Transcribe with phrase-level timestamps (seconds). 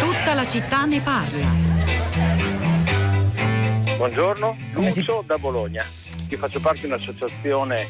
[0.00, 1.46] Tutta la città ne parla.
[3.96, 5.84] Buongiorno, Come si- Lucio da Bologna.
[6.28, 7.86] Io faccio parte di un'associazione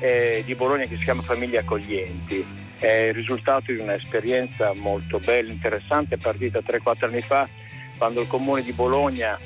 [0.00, 2.44] eh, di Bologna che si chiama Famiglie Accoglienti.
[2.78, 7.48] È il risultato di un'esperienza molto bella, interessante, partita 3-4 anni fa,
[7.96, 9.38] quando il comune di Bologna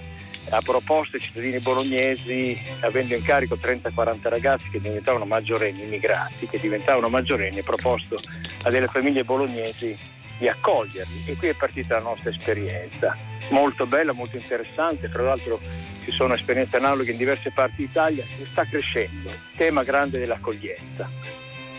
[0.50, 6.58] ha proposto ai cittadini bolognesi, avendo in carico 30-40 ragazzi che diventavano maggiorenni, immigrati, che
[6.58, 8.18] diventavano maggiorenni, ha proposto
[8.62, 9.96] a delle famiglie bolognesi
[10.38, 11.24] di accoglierli.
[11.26, 13.16] E qui è partita la nostra esperienza,
[13.50, 15.60] molto bella, molto interessante, tra l'altro
[16.04, 21.10] ci sono esperienze analoghe in diverse parti d'Italia e sta crescendo il tema grande dell'accoglienza.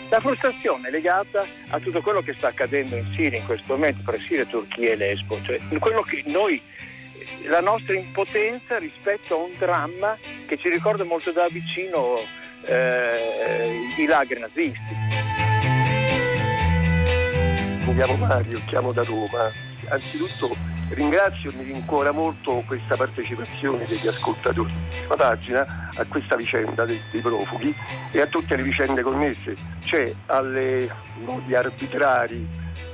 [0.09, 4.17] La frustrazione legata a tutto quello che sta accadendo in Siria in questo momento, tra
[4.17, 6.59] Siria, Turchia e Lesbo, cioè quello che noi,
[7.47, 12.15] la nostra impotenza rispetto a un dramma che ci ricorda molto da vicino
[12.63, 14.95] eh, i lagri nazisti.
[17.85, 19.51] Mi chiamo Mario, chiamo da Roma.
[19.89, 20.55] Anzitutto
[20.91, 24.71] ringrazio e mi rincuora molto questa partecipazione degli ascoltatori
[25.01, 27.75] della pagina a questa vicenda dei, dei profughi
[28.11, 30.89] e a tutte le vicende connesse, cioè alle
[31.23, 32.47] modi arbitrari,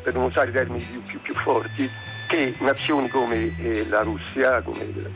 [0.03, 1.89] per non usare termini più, più- più forti,
[2.35, 5.09] che nazioni come eh, la Russia, come, la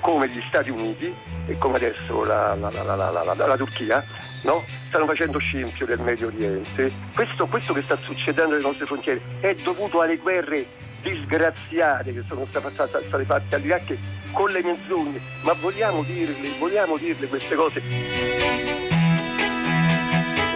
[0.00, 1.14] come gli Stati Uniti
[1.46, 4.04] e come adesso la, la- la- la- la- la- la Turchia
[4.42, 4.64] no?
[4.88, 6.90] stanno facendo scempio del Medio Oriente.
[7.14, 10.66] Questo, questo che sta succedendo alle nostre frontiere è dovuto alle guerre
[11.02, 13.96] disgraziate che sono state, state- state fatte all'Iraq
[14.32, 17.80] con le menzogne, ma vogliamo dirle, vogliamo dirle queste cose?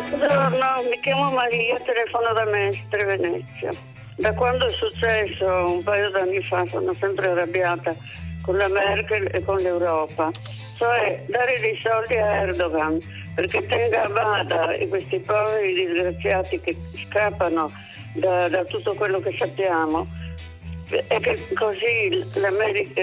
[0.08, 3.94] Buongiorno, mi chiamo Maria, telefono da Mestre, Venezia.
[4.16, 7.94] Da quando è successo un paio d'anni fa sono sempre arrabbiata
[8.40, 10.30] con la Merkel e con l'Europa.
[10.78, 12.98] Cioè dare dei soldi a Erdogan
[13.34, 17.70] perché tenga a bada questi poveri disgraziati che scappano
[18.14, 20.06] da, da tutto quello che sappiamo
[20.88, 22.24] e che così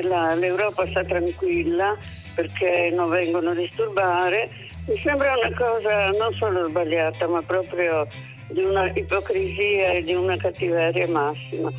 [0.07, 1.95] la- l'Europa sta tranquilla
[2.33, 4.49] perché non vengono a disturbare,
[4.87, 8.07] mi sembra una cosa non solo sbagliata ma proprio
[8.53, 11.71] di una ipocrisia e di una cattiveria massima.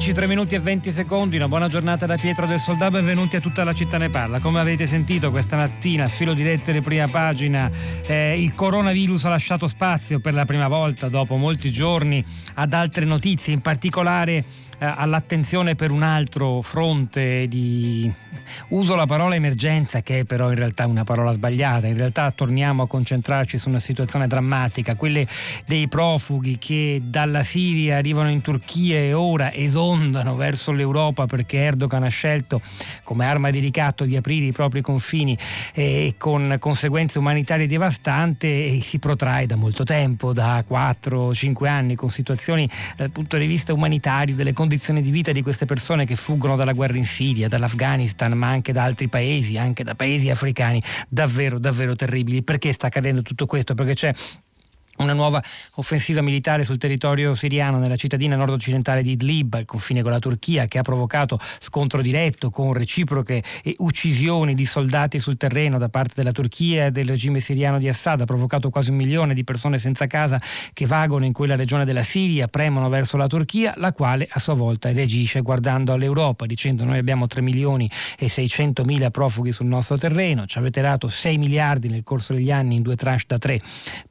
[0.00, 3.40] 10, 3 minuti e 20 secondi, una buona giornata da Pietro del Soldà, benvenuti a
[3.40, 4.40] tutta la città ne parla.
[4.40, 7.70] Come avete sentito questa mattina, filo di lettere, prima pagina,
[8.06, 12.24] eh, il coronavirus ha lasciato spazio per la prima volta dopo molti giorni
[12.54, 14.42] ad altre notizie, in particolare
[14.80, 18.10] all'attenzione per un altro fronte di...
[18.68, 22.84] Uso la parola emergenza che è però in realtà una parola sbagliata, in realtà torniamo
[22.84, 25.26] a concentrarci su una situazione drammatica, quelle
[25.66, 32.04] dei profughi che dalla Siria arrivano in Turchia e ora esondano verso l'Europa perché Erdogan
[32.04, 32.60] ha scelto
[33.02, 35.36] come arma di ricatto di aprire i propri confini
[35.74, 42.08] eh, con conseguenze umanitarie devastanti e si protrae da molto tempo, da 4-5 anni, con
[42.08, 46.56] situazioni dal punto di vista umanitario, delle condizioni di vita di queste persone che fuggono
[46.56, 51.58] dalla guerra in Siria, dall'Afghanistan, ma anche da altri paesi, anche da paesi africani, davvero,
[51.58, 52.42] davvero terribili.
[52.42, 53.74] Perché sta accadendo tutto questo?
[53.74, 54.14] Perché c'è
[54.98, 55.42] una nuova
[55.76, 60.66] offensiva militare sul territorio siriano nella cittadina nord-occidentale di Idlib, al confine con la Turchia,
[60.66, 63.42] che ha provocato scontro diretto con reciproche
[63.78, 68.20] uccisioni di soldati sul terreno da parte della Turchia e del regime siriano di Assad,
[68.20, 70.40] ha provocato quasi un milione di persone senza casa
[70.72, 74.54] che vagano in quella regione della Siria, premono verso la Turchia, la quale a sua
[74.54, 79.96] volta reagisce guardando all'Europa, dicendo noi abbiamo 3 milioni e 600 mila profughi sul nostro
[79.96, 83.60] terreno, ci avete dato 6 miliardi nel corso degli anni in due tranche da 3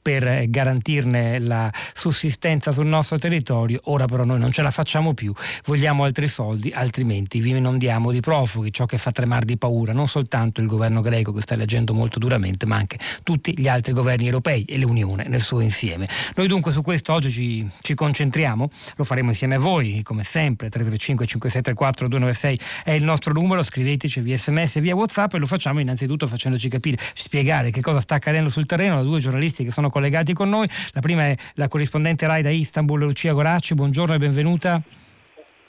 [0.01, 0.47] per eh,
[0.79, 5.34] garantirne la sussistenza sul nostro territorio, ora però noi non ce la facciamo più,
[5.66, 10.08] vogliamo altri soldi, altrimenti vi inondiamo di profughi, ciò che fa tremare di paura non
[10.08, 14.26] soltanto il governo greco che sta leggendo molto duramente, ma anche tutti gli altri governi
[14.26, 16.08] europei e l'Unione nel suo insieme.
[16.35, 20.70] Noi dunque su questo oggi ci, ci concentriamo, lo faremo insieme a voi, come sempre,
[20.70, 25.46] 335 5634 296 è il nostro numero, scriveteci via sms e via whatsapp e lo
[25.46, 29.72] facciamo innanzitutto facendoci capire, spiegare che cosa sta accadendo sul terreno da due giornalisti che
[29.72, 30.59] sono collegati con noi,
[30.94, 34.82] la prima è la corrispondente RAI da Istanbul, Lucia Goracci, buongiorno e benvenuta.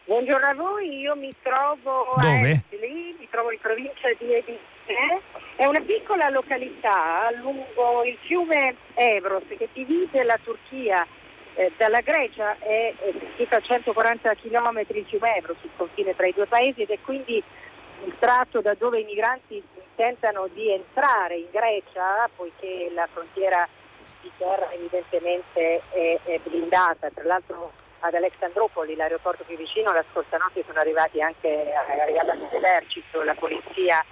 [0.05, 2.51] Buongiorno a voi, io mi trovo Dove?
[2.71, 5.21] a Esli, mi trovo in provincia di Edirne,
[5.57, 11.07] è una piccola località lungo il fiume Evros che divide la Turchia
[11.55, 12.95] eh, dalla Grecia è
[13.37, 16.99] circa a 140 km il fiume Ebro sul confine tra i due paesi ed è
[17.05, 17.43] quindi
[18.05, 19.63] il tratto da dove i migranti
[19.95, 23.69] tentano di entrare in Grecia, poiché la frontiera
[24.21, 27.11] di terra evidentemente è, è blindata.
[27.11, 31.73] Tra l'altro ad Alexandropoli, l'aeroporto più vicino, la scorsa notte sono arrivati anche
[32.53, 34.05] l'esercito, la polizia,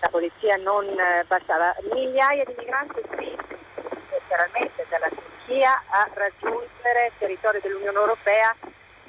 [0.00, 1.74] la polizia non eh, bastava.
[1.92, 3.56] Migliaia di migranti spinti
[4.10, 8.54] letteralmente dalla Turchia a raggiungere il territorio dell'Unione Europea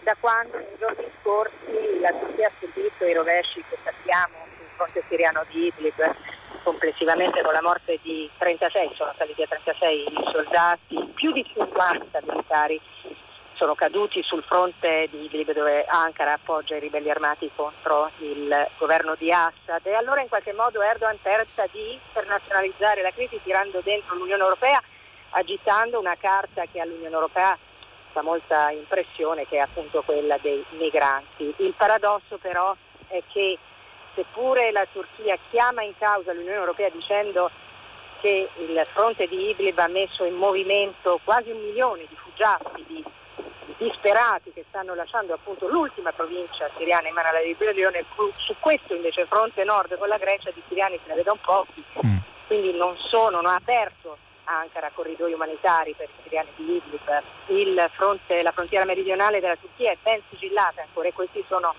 [0.03, 5.03] da quando nei giorni scorsi la Turchia ha subito i rovesci che sappiamo sul fronte
[5.07, 6.15] siriano di Idlib
[6.65, 12.21] complessivamente con la morte di 36, sono saliti a 36 i soldati, più di 50
[12.25, 12.81] militari
[13.53, 19.15] sono caduti sul fronte di Idlib dove Ankara appoggia i ribelli armati contro il governo
[19.15, 24.15] di Assad e allora in qualche modo Erdogan pensa di internazionalizzare la crisi tirando dentro
[24.15, 24.81] l'Unione Europea
[25.29, 27.57] agitando una carta che all'Unione Europea
[28.11, 31.53] fa molta impressione che è appunto quella dei migranti.
[31.57, 32.75] Il paradosso però
[33.07, 33.57] è che
[34.15, 37.51] seppure la Turchia chiama in causa l'Unione Europea dicendo
[38.21, 43.03] che il fronte di Idlib ha messo in movimento quasi un milione di rifugiati, di
[43.77, 48.05] disperati che stanno lasciando appunto l'ultima provincia siriana in mano alla ribellione,
[48.37, 52.17] su questo invece fronte nord con la Grecia di siriani se ne vedono pochi, mm.
[52.47, 56.81] quindi non sono, non ha aperto Ankara corridoi umanitari per i siriani di
[57.47, 61.73] Idlib, fronte, la frontiera meridionale della Turchia è ben sigillata ancora e questi sono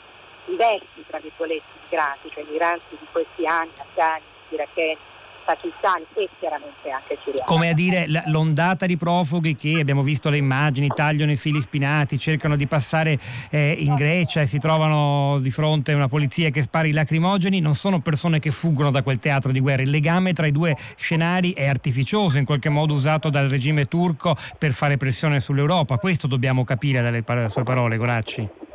[0.46, 4.98] i vecchi, tra virgolette, migranti, cioè migranti di questi anni, afghani, iracheni,
[5.46, 7.46] pakistani e chiaramente anche siriani.
[7.46, 12.18] Come a dire l'ondata di profughi che abbiamo visto le immagini, tagliano i fili spinati,
[12.18, 13.18] cercano di passare
[13.50, 17.60] eh, in Grecia e si trovano di fronte a una polizia che spara i lacrimogeni,
[17.60, 19.82] non sono persone che fuggono da quel teatro di guerra.
[19.82, 24.36] Il legame tra i due scenari è artificioso, in qualche modo usato dal regime turco
[24.58, 25.96] per fare pressione sull'Europa.
[25.96, 28.65] Questo dobbiamo capire dalle sue parole, Goracci.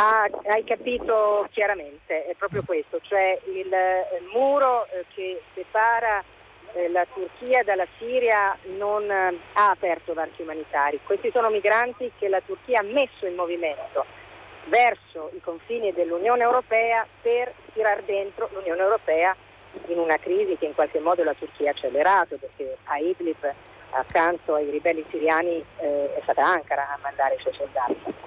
[0.00, 3.68] Ah, hai capito chiaramente, è proprio questo, cioè il,
[4.32, 6.22] muro eh, che separa
[6.74, 11.00] eh, la Turchia dalla Siria non eh, ha aperto varchi umanitari.
[11.04, 14.06] Questi sono migranti che la Turchia ha messo in movimento
[14.66, 19.34] verso i confini dell'Unione Europea per tirar dentro l'Unione Europea
[19.88, 23.52] in una crisi che in qualche modo la Turchia ha accelerato perché a Idlib
[23.90, 28.26] accanto ai ribelli siriani eh, è stata Ankara a mandare i suoi soldati.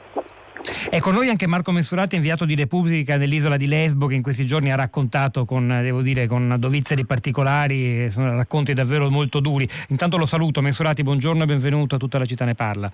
[0.89, 4.45] È con noi anche Marco Messurati, inviato di Repubblica nell'isola di Lesbo, che in questi
[4.45, 9.67] giorni ha raccontato con, devo dire, con dovizia di particolari, sono racconti davvero molto duri.
[9.89, 12.91] Intanto lo saluto, Messurati, buongiorno e benvenuto a tutta la città ne parla.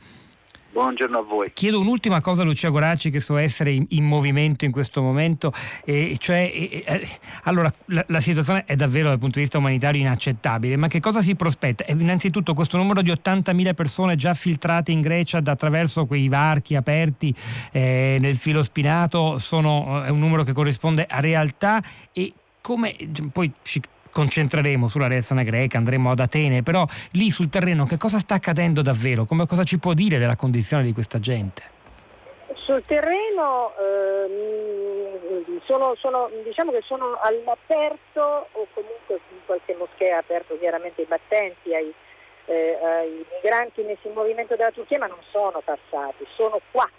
[0.77, 1.51] Buongiorno a voi.
[1.53, 5.51] Chiedo un'ultima cosa a Lucia Goracci che so essere in, in movimento in questo momento,
[5.83, 7.07] e cioè e, e,
[7.45, 11.23] allora la, la, situazione è davvero dal punto di vista umanitario inaccettabile, ma che cosa
[11.23, 11.83] si prospetta?
[11.87, 17.33] Innanzitutto questo numero di 80.000 persone già filtrate in Grecia attraverso quei varchi aperti
[17.71, 21.81] eh, nel filo spinato sono, è un numero che corrisponde a realtà
[22.11, 22.31] e
[22.61, 22.95] come
[23.31, 23.81] poi ci
[24.17, 28.81] concentreremo sulla reazione greca, andremo ad Atene, però lì sul terreno che cosa sta accadendo
[28.81, 29.25] davvero?
[29.25, 31.61] Come, cosa ci può dire della condizione di questa gente?
[32.55, 40.57] Sul terreno eh, sono, sono, diciamo che sono all'aperto o comunque in qualche moschea aperto
[40.57, 41.93] chiaramente i battenti ai,
[42.45, 46.89] eh, ai migranti messi in movimento dalla Turchia, ma non sono passati, sono qua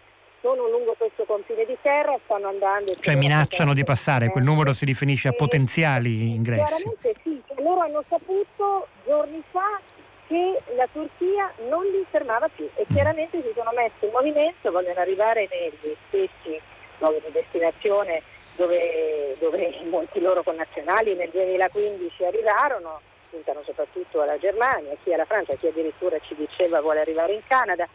[0.40, 2.94] sono lungo questo confine di terra, stanno andando...
[2.94, 6.74] Cioè minacciano di passare, quel numero si riferisce a potenziali ingressi.
[6.74, 9.80] Chiaramente sì, loro hanno saputo giorni fa
[10.26, 15.00] che la Turchia non li fermava più e chiaramente si sono messi in movimento, vogliono
[15.00, 16.60] arrivare negli stessi
[16.98, 18.22] luoghi di destinazione
[18.56, 25.54] dove, dove molti loro connazionali nel 2015 arrivarono, puntano soprattutto alla Germania, chi alla Francia,
[25.54, 27.88] chi addirittura ci diceva vuole arrivare in Canada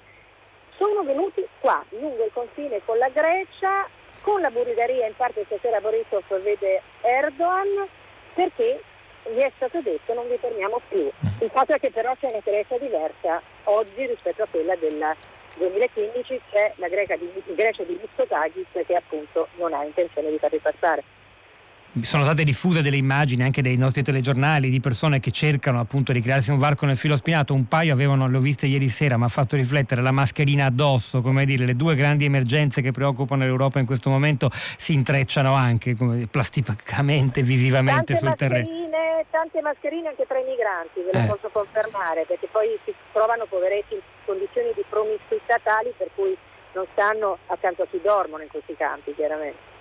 [0.77, 3.87] sono venuti qua, lungo il confine con la Grecia,
[4.21, 7.87] con la burrigaria, in parte stasera Borisov vede Erdogan,
[8.33, 8.81] perché
[9.25, 11.09] gli è stato detto non vi fermiamo più.
[11.39, 15.15] Il fatto è che però c'è un'esperienza diversa oggi rispetto a quella del
[15.55, 20.59] 2015, c'è la Grecia di, Grecia di Mitsotakis che appunto non ha intenzione di farli
[20.59, 21.03] passare
[22.01, 26.21] sono state diffuse delle immagini anche dei nostri telegiornali di persone che cercano appunto di
[26.21, 27.53] crearsi un varco nel filo spinato.
[27.53, 31.21] Un paio avevano, le ho viste ieri sera, mi ha fatto riflettere la mascherina addosso,
[31.21, 35.95] come dire, le due grandi emergenze che preoccupano l'Europa in questo momento si intrecciano anche
[35.95, 38.81] come, plasticamente, visivamente tante sul terreno.
[39.29, 41.27] Tante mascherine anche tra i migranti, ve lo eh.
[41.27, 46.37] posso confermare, perché poi si trovano poveretti in condizioni di promiscuità tali per cui
[46.73, 49.72] non stanno accanto a chi dormono in questi campi, chiaramente.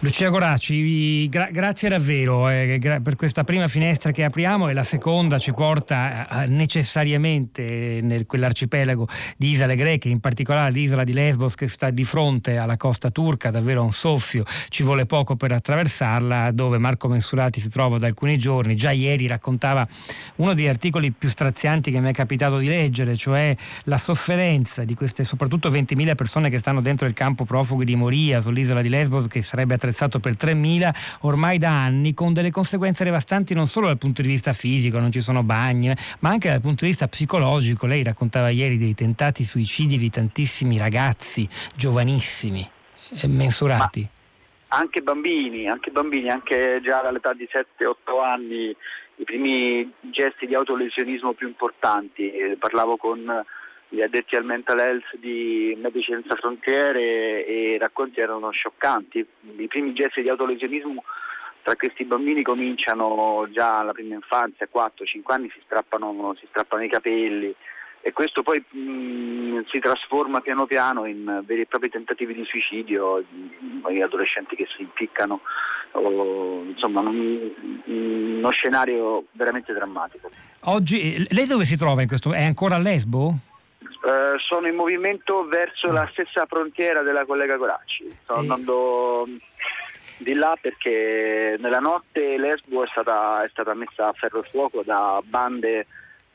[0.00, 4.84] Lucia Goracci, gra- grazie davvero eh, gra- per questa prima finestra che apriamo e la
[4.84, 11.12] seconda ci porta a, a necessariamente nel quell'arcipelago di isole greche, in particolare l'isola di
[11.12, 15.50] Lesbos che sta di fronte alla costa turca, davvero un soffio, ci vuole poco per
[15.50, 19.84] attraversarla, dove Marco Mensurati si trova da alcuni giorni, già ieri raccontava
[20.36, 23.52] uno degli articoli più strazianti che mi è capitato di leggere, cioè
[23.84, 28.40] la sofferenza di queste soprattutto 20.000 persone che stanno dentro il campo profughi di Moria
[28.40, 33.04] sull'isola di Lesbos che sarebbe attraversata attrezzato per 3.000 ormai da anni con delle conseguenze
[33.04, 36.60] devastanti non solo dal punto di vista fisico, non ci sono bagni, ma anche dal
[36.60, 37.86] punto di vista psicologico.
[37.86, 42.68] Lei raccontava ieri dei tentati suicidi di tantissimi ragazzi giovanissimi,
[43.14, 44.06] e mensurati.
[44.68, 48.76] Ma anche bambini, anche bambini, anche già dall'età di 7-8 anni
[49.16, 52.30] i primi gesti di autolesionismo più importanti.
[52.58, 53.24] Parlavo con
[53.88, 59.26] gli addetti al mental health di Medici Senza Frontiere e i racconti erano scioccanti.
[59.56, 61.04] I primi gesti di autolesionismo
[61.62, 66.88] tra questi bambini cominciano già alla prima infanzia, 4-5 anni si strappano, si strappano, i
[66.88, 67.54] capelli
[68.00, 72.44] e questo poi mh, mm, si trasforma piano piano in veri e propri tentativi di
[72.44, 73.24] suicidio,
[73.90, 75.40] gli adolescenti che si impiccano,
[75.92, 77.50] o, insomma un,
[77.84, 80.30] uno scenario veramente drammatico.
[80.64, 82.32] Oggi lei dove si trova in questo?
[82.32, 83.47] È ancora a Lesbo?
[84.04, 88.08] Eh, sono in movimento verso la stessa frontiera della collega Coracci.
[88.22, 88.38] Sto e...
[88.38, 89.26] andando
[90.18, 94.82] di là perché nella notte Lesbo è stata, è stata messa a ferro e fuoco
[94.82, 95.86] da bande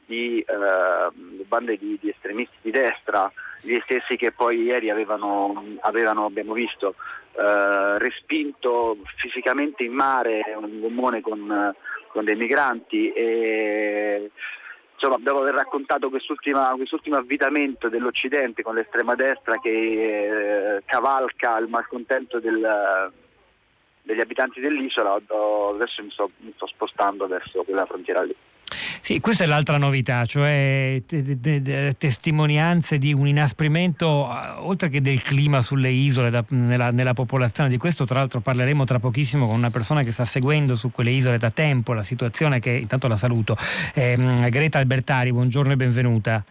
[0.06, 6.26] di, eh, bande di, di estremisti di destra, gli stessi che poi ieri avevano, avevano
[6.26, 6.96] abbiamo visto,
[7.38, 11.74] eh, respinto fisicamente in mare un gommone con,
[12.08, 13.12] con dei migranti.
[13.12, 14.32] E,
[15.04, 19.70] insomma, dopo aver raccontato quest'ultimo avvitamento dell'Occidente con l'estrema destra che
[20.78, 23.12] eh, cavalca il malcontento del,
[24.02, 28.36] degli abitanti dell'isola, adesso mi sto, mi sto spostando verso quella frontiera lì.
[29.06, 35.02] Sì, questa è l'altra novità, cioè te, te, te, testimonianze di un inasprimento, oltre che
[35.02, 37.70] del clima sulle isole, da, nella, nella, popolazione.
[37.70, 41.12] Di questo, tra l'altro, parleremo tra pochissimo con una persona che sta seguendo su quelle
[41.12, 43.58] isole da tempo la situazione, che intanto la saluto.
[43.94, 44.16] Eh,
[44.50, 46.42] Greta Albertari, buongiorno e benvenuta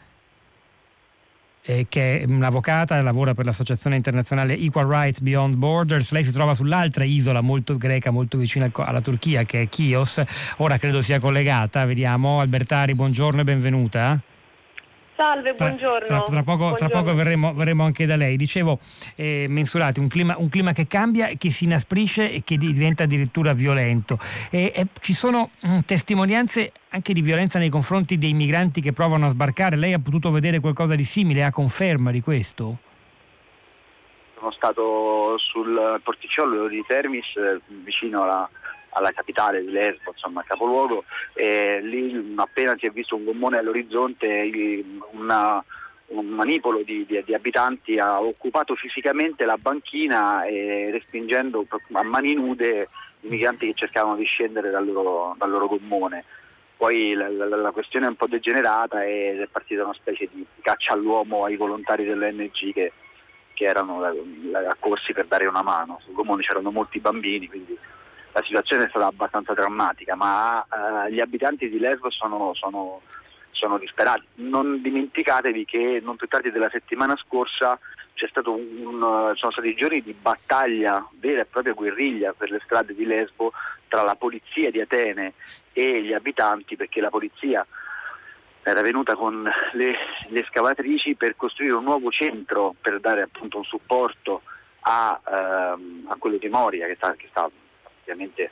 [1.64, 6.10] eh, che è un'avvocata lavora per l'associazione internazionale Equal Rights Beyond Borders.
[6.10, 10.22] Lei si trova sull'altra isola molto greca, molto vicina alla Turchia, che è Chios.
[10.58, 12.40] Ora credo sia collegata, vediamo.
[12.40, 14.20] Albertari, buongiorno e benvenuta.
[15.22, 16.04] Salve, buongiorno.
[16.04, 16.88] Tra, tra, poco, buongiorno.
[16.88, 18.36] tra poco, verremo, verremo, anche da lei.
[18.36, 18.80] Dicevo,
[19.14, 23.52] eh, mensurati, un clima, un clima, che cambia, che si inasprisce e che diventa addirittura
[23.52, 24.18] violento.
[24.50, 28.92] E, e ci sono mh, mm, testimonianze anche di violenza nei confronti dei migranti che
[28.92, 29.76] provano a sbarcare.
[29.76, 31.44] Lei ha potuto vedere qualcosa di simile?
[31.44, 32.78] Ha conferma di questo?
[34.34, 38.50] Sono stato sul porticciolo di Termis, eh, vicino alla
[38.92, 44.48] alla capitale di Lesbo, insomma capoluogo, e lì appena si è visto un gommone all'orizzonte
[45.12, 45.64] una,
[46.08, 52.34] un manipolo di, di, di, abitanti ha occupato fisicamente la banchina e respingendo a mani
[52.34, 52.88] nude
[53.20, 56.24] i migranti che cercavano di scendere dal loro, dal loro gommone.
[56.76, 60.44] Poi la, la, la, questione è un po' degenerata ed è partita una specie di
[60.60, 62.92] caccia all'uomo ai volontari dell'ONG che,
[63.54, 64.02] che erano
[64.68, 66.00] accorsi per dare una mano.
[66.02, 67.71] Sul gommone c'erano molti bambini, quindi
[68.32, 73.00] la situazione è stata abbastanza drammatica, ma eh, gli abitanti di Lesbos sono, sono,
[73.50, 74.24] sono, disperati.
[74.36, 77.78] Non dimenticatevi che non più tardi della settimana scorsa
[78.44, 83.52] un, sono stati giorni di battaglia, vera e propria guerriglia per le strade di Lesbo
[83.88, 85.34] tra la polizia di Atene
[85.72, 87.66] e gli abitanti perché la polizia
[88.62, 89.96] era venuta con le,
[90.28, 94.42] le scavatrici per costruire un nuovo centro per dare appunto un supporto
[94.82, 97.50] a, ehm, a quello di Moria che sta, che sta
[98.02, 98.50] ovviamente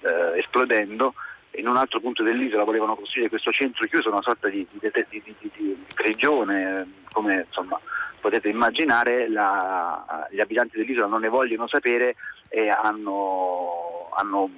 [0.00, 1.14] eh, esplodendo,
[1.52, 5.22] in un altro punto dell'isola volevano costruire questo centro chiuso, una sorta di, di, di,
[5.54, 7.80] di prigione, come insomma,
[8.20, 12.14] potete immaginare, la, gli abitanti dell'isola non ne vogliono sapere
[12.48, 14.50] e hanno, hanno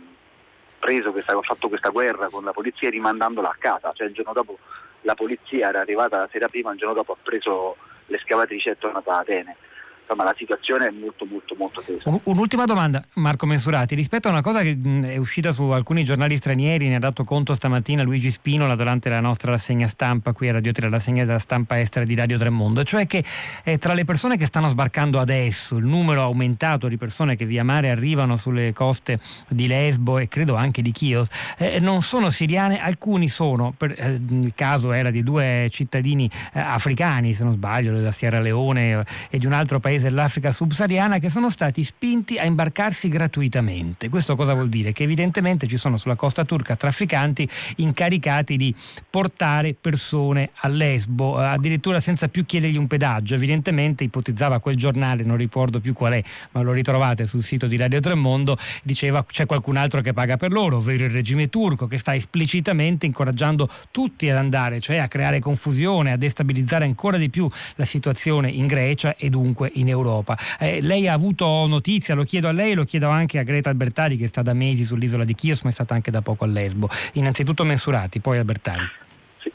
[0.79, 4.59] questa, fatto questa guerra con la polizia rimandandola a casa, cioè il giorno dopo
[5.03, 8.73] la polizia era arrivata la sera prima, il giorno dopo ha preso le scavatrici e
[8.73, 9.57] è tornata a Atene
[10.11, 12.21] insomma la situazione è molto molto molto tesa.
[12.25, 16.89] Un'ultima domanda Marco Mensurati, rispetto a una cosa che è uscita su alcuni giornali stranieri,
[16.89, 20.73] ne ha dato conto stamattina Luigi Spinola durante la nostra rassegna stampa qui a Radio
[20.73, 23.25] 3, la rassegna della stampa estera di Radio Tremondo, cioè che
[23.63, 27.63] eh, tra le persone che stanno sbarcando adesso, il numero aumentato di persone che via
[27.63, 32.81] mare arrivano sulle coste di Lesbo e credo anche di Chios, eh, non sono siriane,
[32.81, 37.93] alcuni sono, per, eh, il caso era di due cittadini eh, africani se non sbaglio,
[37.93, 42.45] della Sierra Leone e di un altro paese dell'Africa subsahariana che sono stati spinti a
[42.45, 44.09] imbarcarsi gratuitamente.
[44.09, 44.93] Questo cosa vuol dire?
[44.93, 48.75] Che evidentemente ci sono sulla costa turca trafficanti incaricati di
[49.09, 53.35] portare persone a Lesbo, eh, addirittura senza più chiedergli un pedaggio.
[53.35, 57.77] Evidentemente ipotizzava quel giornale, non ricordo più qual è, ma lo ritrovate sul sito di
[57.77, 61.99] Radio Tremondo, diceva c'è qualcun altro che paga per loro, ovvero il regime turco che
[61.99, 67.49] sta esplicitamente incoraggiando tutti ad andare, cioè a creare confusione, a destabilizzare ancora di più
[67.77, 70.37] la situazione in Grecia e dunque in Europa.
[70.59, 74.17] Eh, lei ha avuto notizia, lo chiedo a lei, lo chiedo anche a Greta Albertari
[74.17, 76.89] che sta da mesi sull'isola di Chios ma è stata anche da poco a Lesbo.
[77.15, 78.89] Innanzitutto mensurati, poi Albertari.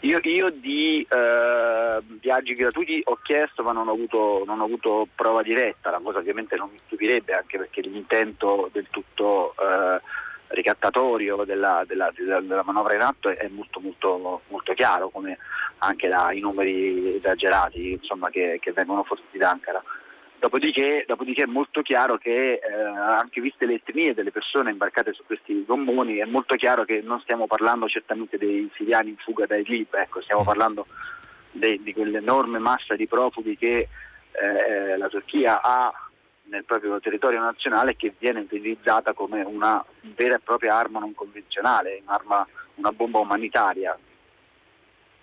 [0.02, 5.08] Io, io di eh, viaggi gratuiti ho chiesto ma non ho, avuto, non ho, avuto,
[5.14, 10.02] prova diretta, la cosa ovviamente non mi stupirebbe anche perché l'intento del tutto eh,
[10.48, 15.38] ricattatorio della, della, della, manovra in atto è molto, molto, molto chiaro come
[15.80, 19.84] anche dai numeri esagerati insomma, che, che vengono forniti da Ankara.
[20.46, 25.24] Dopodiché, dopodiché, è molto chiaro che, eh, anche viste le etnie delle persone imbarcate su
[25.26, 29.56] questi gommoni, è molto chiaro che non stiamo parlando certamente dei siriani in fuga da
[29.56, 30.46] Idlib, ecco, stiamo mm.
[30.46, 30.86] parlando
[31.50, 33.88] de, di quell'enorme massa di profughi che
[34.34, 35.92] eh, la Turchia ha
[36.44, 39.84] nel proprio territorio nazionale e che viene utilizzata come una
[40.16, 43.98] vera e propria arma non convenzionale, un'arma, una bomba umanitaria.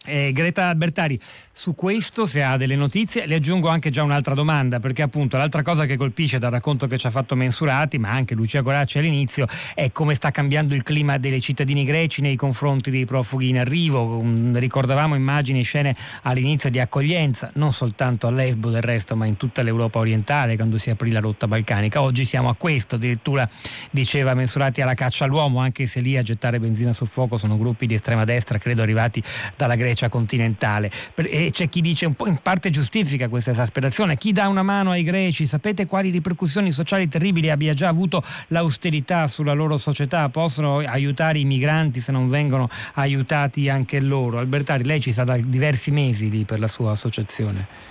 [0.04, 1.16] Eh, Greta Albertari,
[1.52, 5.62] su questo se ha delle notizie le aggiungo anche già un'altra domanda perché appunto l'altra
[5.62, 9.46] cosa che colpisce dal racconto che ci ha fatto Mensurati ma anche Lucia Goracci all'inizio
[9.74, 14.00] è come sta cambiando il clima dei cittadini greci nei confronti dei profughi in arrivo.
[14.02, 19.26] Um, ricordavamo immagini e scene all'inizio di accoglienza non soltanto a Lesbo del resto ma
[19.26, 22.02] in tutta l'Europa orientale quando si aprì la rotta balcanica.
[22.02, 23.48] Oggi siamo a questo, addirittura
[23.90, 27.86] diceva Mensurati alla caccia all'uomo anche se lì a gettare benzina sul fuoco sono gruppi
[27.86, 29.22] di estrema destra credo arrivati
[29.56, 30.90] dalla Grecia Grecia continentale.
[31.14, 34.16] E c'è chi dice un po' in parte giustifica questa esasperazione.
[34.16, 35.46] Chi dà una mano ai greci?
[35.46, 40.28] Sapete quali ripercussioni sociali terribili abbia già avuto l'austerità sulla loro società?
[40.30, 44.38] Possono aiutare i migranti se non vengono aiutati anche loro?
[44.38, 47.90] Albertari, lei ci sta da diversi mesi lì per la sua associazione.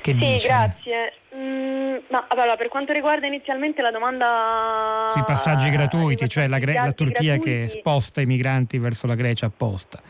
[0.00, 0.46] Che sì, dice?
[0.46, 1.12] grazie.
[1.34, 6.92] Mm, ma allora, per quanto riguarda inizialmente la domanda sui passaggi gratuiti, cioè la, la
[6.92, 7.66] Turchia gratuiti.
[7.66, 10.00] che sposta i migranti verso la Grecia apposta.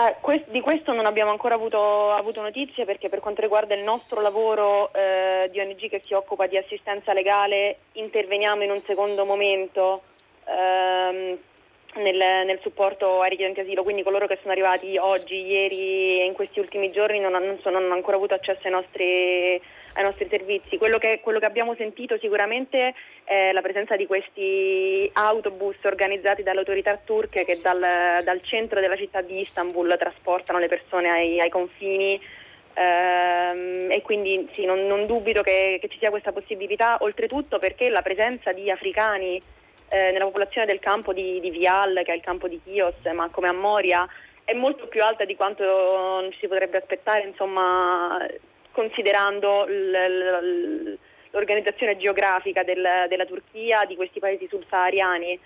[0.00, 3.82] Ah, quest- di questo non abbiamo ancora avuto, avuto, notizie perché per quanto riguarda il
[3.82, 9.24] nostro lavoro eh, di ONG che si occupa di assistenza legale interveniamo in un secondo
[9.24, 10.02] momento
[10.44, 11.36] ehm,
[11.96, 16.32] nel, nel, supporto ai richiedenti asilo, quindi coloro che sono arrivati oggi, ieri e in
[16.32, 19.60] questi ultimi giorni non, non, sono, non hanno ancora avuto accesso ai nostri
[19.98, 20.78] ai nostri servizi.
[20.78, 26.60] Quello che, quello che abbiamo sentito sicuramente è la presenza di questi autobus organizzati dalle
[26.60, 27.80] autorità turche che dal,
[28.22, 32.20] dal centro della città di Istanbul trasportano le persone ai, ai confini.
[32.74, 37.88] Ehm, e quindi sì, non, non dubito che, che, ci sia questa possibilità, oltretutto perché
[37.88, 39.42] la presenza di africani
[39.88, 43.28] eh, nella popolazione del campo di, di, Vial, che è il campo di Chios, ma
[43.30, 44.06] come a Moria,
[44.44, 48.24] è molto più alta di quanto ci si potrebbe aspettare, insomma,
[48.72, 49.66] considerando
[51.30, 55.38] l'organizzazione geografica del, della Turchia, di questi paesi subsahariani.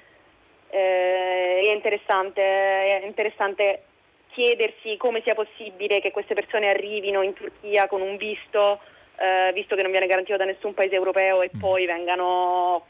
[0.70, 3.82] Eh, è, interessante, è interessante
[4.30, 8.80] chiedersi come sia possibile che queste persone arrivino in Turchia con un visto,
[9.16, 11.60] eh, visto che non viene garantito da nessun paese europeo e mm.
[11.60, 12.86] poi vengano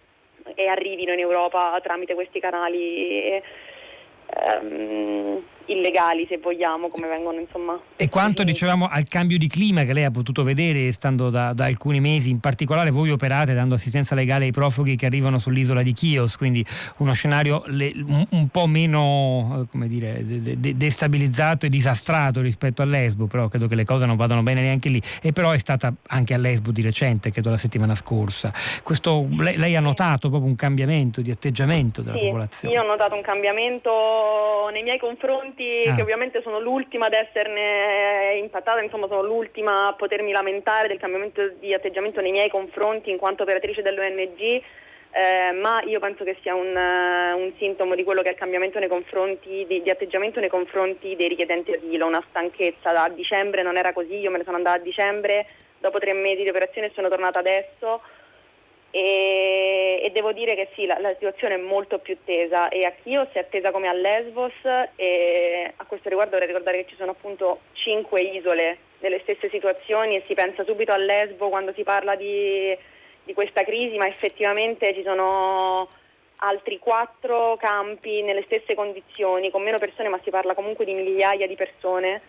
[0.55, 3.43] e arrivino in Europa tramite questi canali.
[4.35, 7.79] Ehm, illegali se vogliamo come vengono insomma.
[7.97, 11.65] E quanto dicevamo al cambio di clima che lei ha potuto vedere stando da, da,
[11.65, 15.93] alcuni mesi in particolare voi operate dando assistenza legale ai profughi che arrivano sull'isola di
[15.93, 16.65] Chios quindi
[16.99, 22.83] uno scenario le, un, un, po' meno come dire de, de, destabilizzato e disastrato rispetto
[22.83, 25.01] a Lesbo però credo che le cose non vadano bene neanche lì.
[25.23, 28.53] E però è stata anche a Lesbo di recente credo la settimana scorsa.
[28.83, 32.75] Questo, lei, lei, ha notato proprio un cambiamento di atteggiamento della sì, popolazione?
[32.75, 35.95] io ho notato un cambiamento nei miei confronti confronti, ah.
[35.95, 41.53] che ovviamente sono l'ultima ad esserne impattata, insomma sono l'ultima a potermi lamentare del cambiamento
[41.61, 44.63] di atteggiamento nei miei confronti in quanto operatrice dell'ONG.
[45.15, 48.39] Eh, ma io penso che sia un, uh, un, sintomo di quello che è il
[48.39, 52.93] cambiamento nei confronti, di, di, atteggiamento nei confronti dei richiedenti asilo, una stanchezza.
[52.93, 55.47] Da dicembre non era così, io me ne sono andata a dicembre,
[55.79, 58.01] dopo tre mesi di operazione sono tornata adesso
[58.95, 62.93] e, e, devo dire che sì, la, la, situazione è molto più tesa e a
[63.03, 64.53] Chios è attesa come a Lesbos
[64.97, 70.17] e a questo riguardo vorrei ricordare che ci sono appunto cinque isole nelle stesse situazioni
[70.17, 72.77] e si pensa subito a Lesbo quando si parla di,
[73.25, 75.89] di questa crisi, ma effettivamente ci sono
[76.37, 81.47] altri quattro campi nelle stesse condizioni, con meno persone, ma si parla comunque di migliaia
[81.47, 82.21] di persone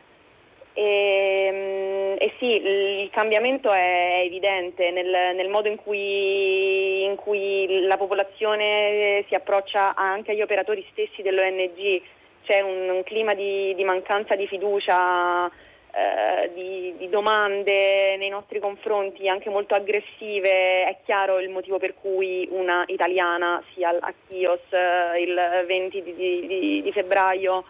[0.74, 2.62] e, eh sì,
[3.04, 9.94] il cambiamento è evidente nel, nel modo in cui, in cui, la popolazione si approccia
[9.96, 12.02] anche agli operatori stessi dell'ONG,
[12.44, 18.60] c'è un, un clima di, di, mancanza di fiducia, eh, di, di, domande nei nostri
[18.60, 24.62] confronti anche molto aggressive, è chiaro il motivo per cui una italiana sia a Chios
[24.72, 27.64] eh, il 20 di, di febbraio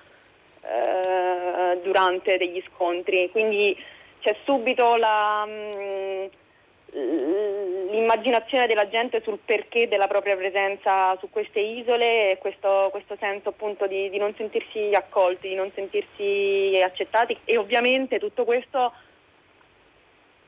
[0.65, 3.30] eh, durante degli scontri.
[3.32, 3.78] Quindi
[4.21, 6.30] c'è subito la, mh,
[6.95, 13.17] mm, l'immaginazione della gente sul perché della propria presenza su queste isole e questo, questo
[13.19, 18.93] senso appunto di, di, non sentirsi accolti, di non sentirsi accettati e ovviamente tutto questo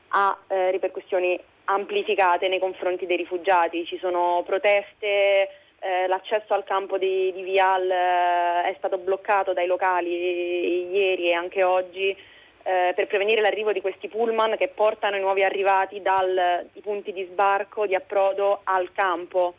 [0.08, 5.48] ha eh, ripercussioni amplificate nei confronti dei rifugiati, ci sono proteste,
[5.86, 11.32] eh, l'accesso al campo di, di Vial eh, è stato bloccato dai locali ieri e
[11.32, 16.68] anche oggi eh, per prevenire l'arrivo di questi pullman che portano i nuovi arrivati dai
[16.82, 19.54] punti di sbarco, di approdo al campo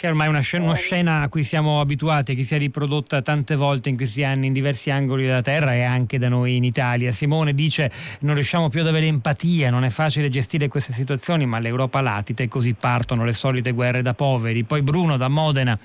[0.00, 3.20] che è ormai una scena, una scena, a cui siamo abituati, che si è riprodotta
[3.20, 6.64] tante volte in questi anni in diversi angoli della terra e anche da noi in
[6.64, 7.12] Italia.
[7.12, 11.58] Simone dice non riusciamo più ad avere empatia, non è facile gestire queste situazioni, ma
[11.58, 14.64] l'Europa latita e così partono le solite guerre da poveri.
[14.64, 15.78] Poi Bruno da Modena,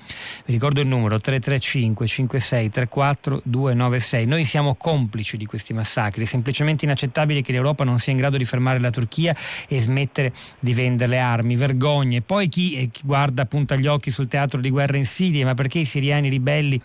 [0.46, 4.24] vi ricordo il numero 335 56 34 296.
[4.24, 8.38] Noi siamo complici di questi massacri, è semplicemente inaccettabile che l'Europa non sia in grado
[8.38, 9.36] di fermare la Turchia
[9.68, 11.54] e smettere di vendere le armi.
[11.56, 12.22] Vergogne.
[12.22, 15.44] Poi chi, eh, chi guarda appunto agli occhi attacchi sul teatro di guerra in Siria,
[15.44, 16.80] ma perché i siriani ribelli,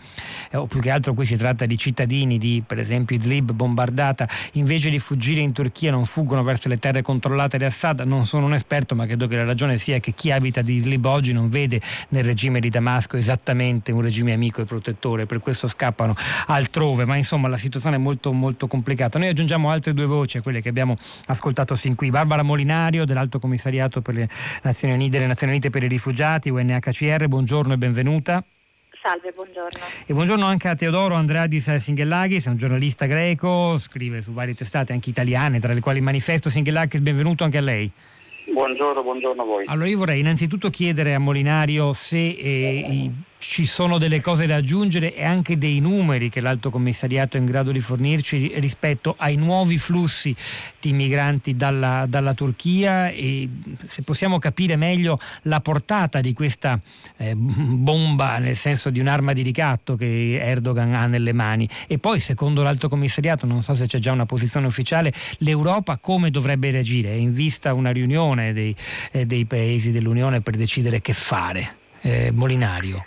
[0.50, 4.28] eh, o più che altro qui si tratta di cittadini di per esempio Idlib bombardata,
[4.52, 8.00] invece di fuggire in Turchia non fuggono verso le terre controllate da Assad?
[8.00, 11.04] Non sono un esperto, ma credo che la ragione sia che chi abita di Idlib
[11.04, 15.68] oggi non vede nel regime di Damasco esattamente un regime amico e protettore, per questo
[15.68, 16.14] scappano
[16.46, 19.18] altrove, ma insomma la situazione è molto molto complicata.
[19.18, 22.10] Noi aggiungiamo altre due voci a quelle che abbiamo ascoltato sin qui.
[22.10, 24.28] Barbara Molinario dell'Alto Commissariato per le
[24.62, 28.42] Nazioni Unite, le Nazioni Unite per i Rifugiati, UNHCR GR, buongiorno e benvenuta.
[29.02, 29.78] Salve, buongiorno.
[30.06, 34.92] E buongiorno anche a Teodoro Andradis Singhellakis, è un giornalista greco, scrive su varie testate
[34.92, 37.90] anche italiane, tra le quali Manifesto Singhellakis, benvenuto anche a lei.
[38.52, 39.64] Buongiorno, buongiorno a voi.
[39.66, 43.10] Allora io vorrei innanzitutto chiedere a Molinario se eh,
[43.42, 47.46] ci sono delle cose da aggiungere e anche dei numeri che l'Alto Commissariato è in
[47.46, 50.34] grado di fornirci rispetto ai nuovi flussi
[50.78, 53.48] di migranti dalla, dalla Turchia e
[53.84, 56.78] se possiamo capire meglio la portata di questa
[57.16, 61.68] eh, bomba, nel senso di un'arma di ricatto che Erdogan ha nelle mani.
[61.88, 66.30] E poi, secondo l'Alto Commissariato, non so se c'è già una posizione ufficiale, l'Europa come
[66.30, 67.10] dovrebbe reagire?
[67.10, 68.74] È in vista una riunione dei,
[69.10, 71.74] eh, dei paesi dell'Unione per decidere che fare?
[72.02, 73.06] Eh, Molinario.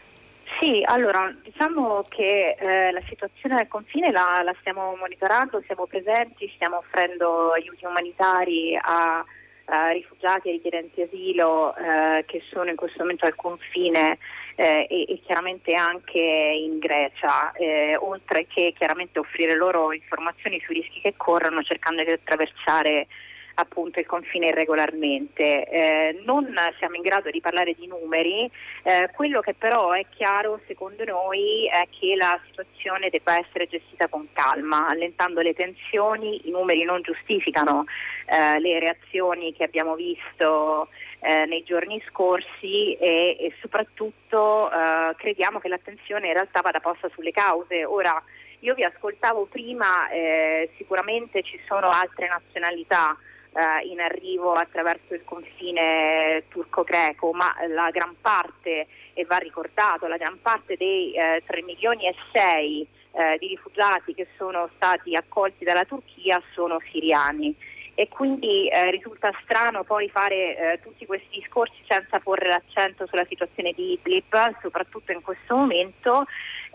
[0.65, 6.51] Sì, allora diciamo che eh, la situazione al confine la, la, stiamo monitorando, siamo presenti,
[6.56, 9.23] stiamo offrendo aiuti umanitari a,
[9.65, 14.17] a rifugiati e richiedenti asilo eh, che sono in questo momento al confine
[14.56, 20.82] eh, e, e, chiaramente anche in Grecia, eh, oltre che chiaramente offrire loro informazioni sui
[20.82, 23.06] rischi che corrono cercando di attraversare
[23.55, 25.67] appunto il confine irregolarmente.
[25.67, 28.49] Eh, non siamo in grado di parlare di numeri,
[28.83, 34.07] eh, quello che però è chiaro secondo noi è che la situazione debba essere gestita
[34.07, 37.85] con calma, allentando le tensioni, i numeri non giustificano
[38.27, 40.89] eh, le reazioni che abbiamo visto
[41.19, 47.09] eh, nei giorni scorsi e, e soprattutto eh, crediamo che l'attenzione in realtà vada posta
[47.13, 47.85] sulle cause.
[47.85, 48.21] Ora,
[48.59, 53.15] io vi ascoltavo prima, eh, sicuramente ci sono altre nazionalità
[53.55, 60.17] eh, in arrivo attraverso il confine turco-greco, ma la gran parte, e va ricordato, la
[60.17, 65.63] gran parte dei eh, 3 milioni e 6 eh, di rifugiati che sono stati accolti
[65.63, 67.55] dalla Turchia sono siriani
[67.97, 73.25] e quindi eh, risulta strano poi fare eh, tutti questi discorsi senza porre l'accento sulla
[73.25, 76.25] situazione di Idlib, soprattutto in questo momento.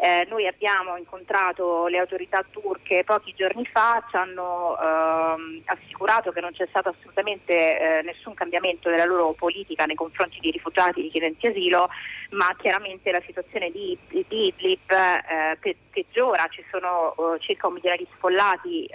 [0.02, 6.40] Eh, noi abbiamo incontrato le autorità turche pochi giorni fa, ci hanno ehm, assicurato che
[6.40, 11.02] non c'è stato assolutamente eh, nessun cambiamento della loro politica nei confronti di rifugiati e
[11.02, 11.90] richiedenti asilo,
[12.30, 17.74] ma chiaramente la situazione di, di Idlib eh, pe- peggiora, ci sono eh, circa un
[17.74, 18.88] milione di sfollati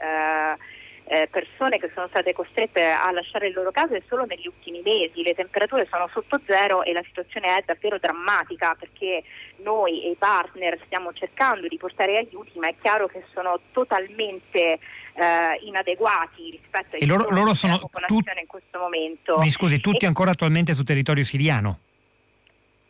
[1.08, 5.22] eh, persone che sono state costrette a lasciare il loro casa solo negli ultimi mesi,
[5.22, 9.24] le temperature sono sotto zero e la situazione è davvero drammatica perché
[9.58, 14.80] noi e i partner stiamo cercando di portare aiuti ma è chiaro che sono totalmente
[15.14, 19.38] eh, inadeguati rispetto ai loro, loro sono popolazione tut- in questo momento.
[19.38, 20.08] Mi scusi, tutti e...
[20.08, 21.80] ancora attualmente sul territorio siriano?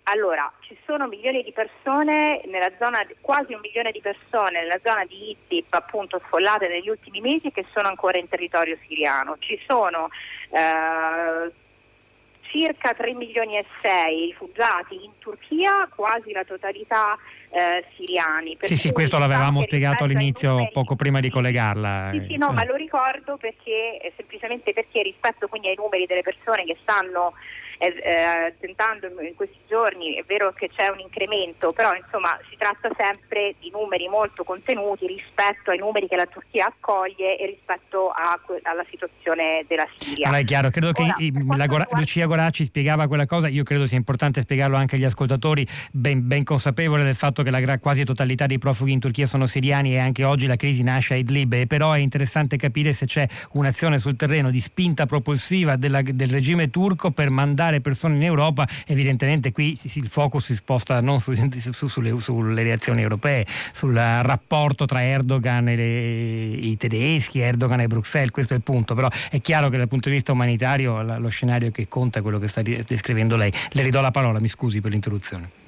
[0.07, 5.03] Allora, ci sono milioni di persone nella zona, quasi un milione di persone nella zona
[5.05, 9.37] di Idlib, appunto sfollate negli ultimi mesi che sono ancora in territorio siriano.
[9.39, 10.09] Ci sono
[10.51, 11.51] eh,
[12.51, 17.17] circa 3 milioni e 6 rifugiati in Turchia, quasi la totalità
[17.49, 18.57] eh, siriani.
[18.61, 22.09] Sì, sì, questo l'avevamo spiegato all'inizio, poco prima di collegarla.
[22.11, 22.53] Sì, sì, no, eh.
[22.53, 27.33] ma lo ricordo perché, eh, semplicemente perché rispetto quindi ai numeri delle persone che stanno
[27.93, 32.89] eh, tentando in questi giorni, è vero che c'è un incremento, però insomma si tratta
[32.97, 38.39] sempre di numeri molto contenuti rispetto ai numeri che la Turchia accoglie e rispetto a,
[38.63, 40.27] alla situazione della Siria.
[40.27, 43.85] Allora è chiaro, credo Ora, che la Gora- Lucia Goracci spiegava quella cosa, io credo
[43.85, 48.45] sia importante spiegarlo anche agli ascoltatori, ben, ben consapevole del fatto che la quasi totalità
[48.45, 51.91] dei profughi in Turchia sono siriani e anche oggi la crisi nasce a Idlib, però
[51.91, 57.11] è interessante capire se c'è un'azione sul terreno di spinta propulsiva della, del regime turco
[57.11, 61.33] per mandare mandare persone in Europa, evidentemente qui il focus si sposta non su,
[61.71, 67.87] su, sulle, sulle, reazioni europee, sul rapporto tra Erdogan e le, i tedeschi, Erdogan e
[67.87, 71.29] Bruxelles, questo è il punto, però è chiaro che dal punto di vista umanitario lo
[71.29, 73.51] scenario che conta è quello che sta descrivendo lei.
[73.71, 75.63] Le ridò la parola, mi scusi per l'interruzione.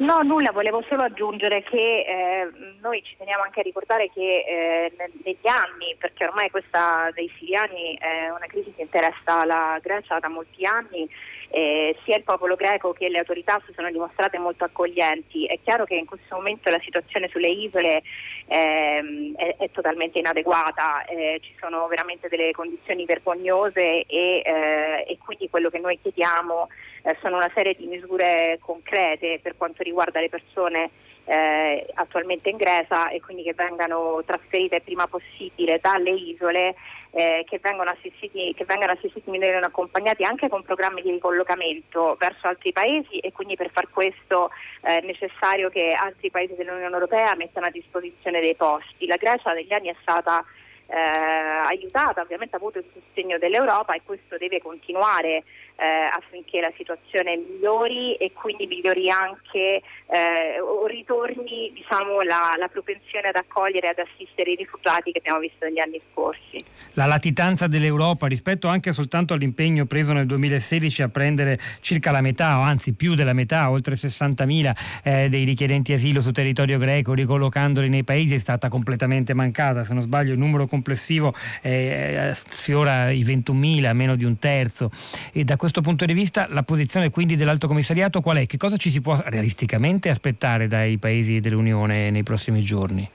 [0.00, 4.92] No, nulla, volevo solo aggiungere che eh, noi ci teniamo anche a ricordare che eh,
[5.24, 10.28] negli anni, perché ormai questa dei siriani è una crisi che interessa la Grecia da
[10.28, 11.06] molti anni,
[11.50, 15.46] eh, sia il popolo greco che le autorità si sono dimostrate molto accoglienti.
[15.46, 18.02] È chiaro che in questo momento la situazione sulle isole
[18.46, 25.18] ehm, è, è, totalmente inadeguata, eh, ci sono veramente delle condizioni vergognose e, eh, e
[25.24, 26.68] quindi quello che noi chiediamo
[27.02, 30.90] eh, sono una serie di misure concrete per quanto riguarda le persone
[31.24, 36.74] eh, attualmente in Grecia e quindi che vengano trasferite il prima possibile dalle isole
[37.12, 43.18] eh, che vengano assistiti minori non accompagnati anche con programmi di ricollocamento verso altri paesi
[43.18, 44.50] e quindi per far questo
[44.82, 49.06] eh, è necessario che altri paesi dell'Unione Europea mettano a disposizione dei posti.
[49.06, 50.44] La Grecia negli anni è stata
[50.86, 55.44] eh, aiutata, ovviamente ha avuto il sostegno dell'Europa e questo deve continuare
[55.80, 62.68] eh, affinché la situazione migliori e quindi migliori anche eh, o ritorni diciamo, la, la,
[62.68, 66.62] propensione ad accogliere e ad assistere i rifugiati che abbiamo visto negli anni scorsi.
[66.94, 72.58] La latitanza dell'Europa rispetto anche soltanto all'impegno preso nel 2016 a prendere circa la metà
[72.58, 77.88] o anzi più della metà, oltre 60.000 eh, dei richiedenti asilo su territorio greco, ricollocandoli
[77.88, 83.24] nei paesi è stata completamente mancata, se non sbaglio il numero complessivo eh, sfiora i
[83.24, 84.90] 21.000, meno di un terzo
[85.32, 88.46] e da questo questo punto di vista la posizione quindi dell'Alto Commissariato qual è?
[88.46, 93.08] Che cosa ci si può realisticamente aspettare dai paesi dell'Unione nei prossimi giorni?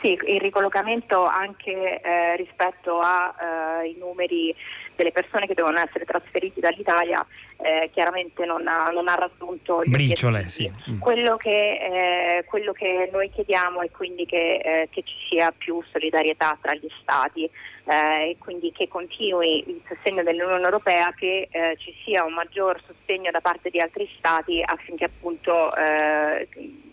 [0.00, 4.54] Sì, il ricollocamento anche eh, rispetto ai eh, numeri
[4.96, 7.24] delle persone che devono essere trasferiti dall'Italia
[7.58, 10.48] eh, chiaramente non ha, non ha raggiunto gli briciole.
[10.48, 10.70] Sì.
[10.90, 10.98] Mm.
[10.98, 15.82] Quello, che, eh, quello, che, noi chiediamo è quindi che, eh, che, ci sia più
[15.92, 21.94] solidarietà tra gli Stati eh, e quindi che continui il sostegno dell'Unione Europea, che ci
[22.04, 25.70] sia un maggior sostegno da parte di altri Stati affinché appunto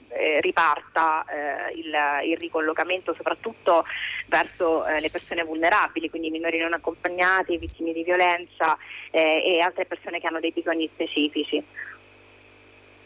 [0.09, 1.93] eh, riparta eh, il,
[2.31, 3.85] il, ricollocamento soprattutto
[4.27, 8.77] verso eh, le persone vulnerabili, quindi minori non accompagnati, vittime di violenza
[9.11, 11.63] eh, e altre persone che hanno dei bisogni specifici.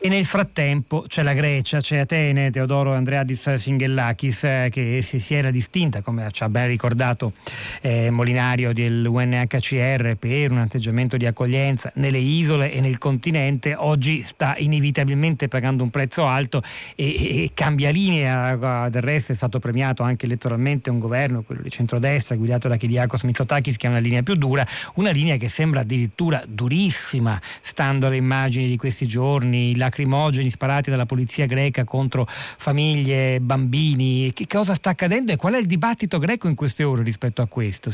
[0.04, 5.36] E nel frattempo c'è la Grecia, c'è Atene, Teodoro Andreadis Singellakis eh, che si, si,
[5.36, 7.34] era distinta, come ci ha ben ricordato
[7.82, 14.56] eh, Molinario dell'UNHCR, per un atteggiamento di accoglienza nelle isole e nel continente, oggi sta
[14.58, 16.64] inevitabilmente pagando un prezzo alto
[16.96, 21.70] e, e cambia linea, del resto è stato premiato anche elettoralmente un governo, quello di
[21.70, 25.82] centrodestra, guidato da Kyriakos Mitsotakis, che ha una linea più dura, una linea che sembra
[25.82, 32.26] addirittura durissima, stando alle immagini di questi giorni, la lacrimogeni sparati dalla polizia greca contro
[32.28, 34.32] famiglie, bambini.
[34.34, 37.48] Che cosa sta accadendo e qual è il dibattito greco in queste ore rispetto a
[37.48, 37.92] questo,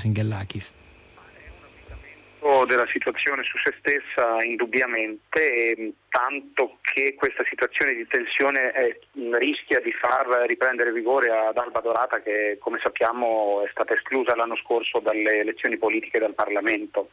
[2.65, 8.97] Della situazione su se stessa indubbiamente, tanto che questa situazione di tensione è,
[9.37, 14.55] rischia di far riprendere vigore ad Alba Dorata che come sappiamo è stata esclusa l'anno
[14.55, 17.11] scorso dalle elezioni politiche del Parlamento.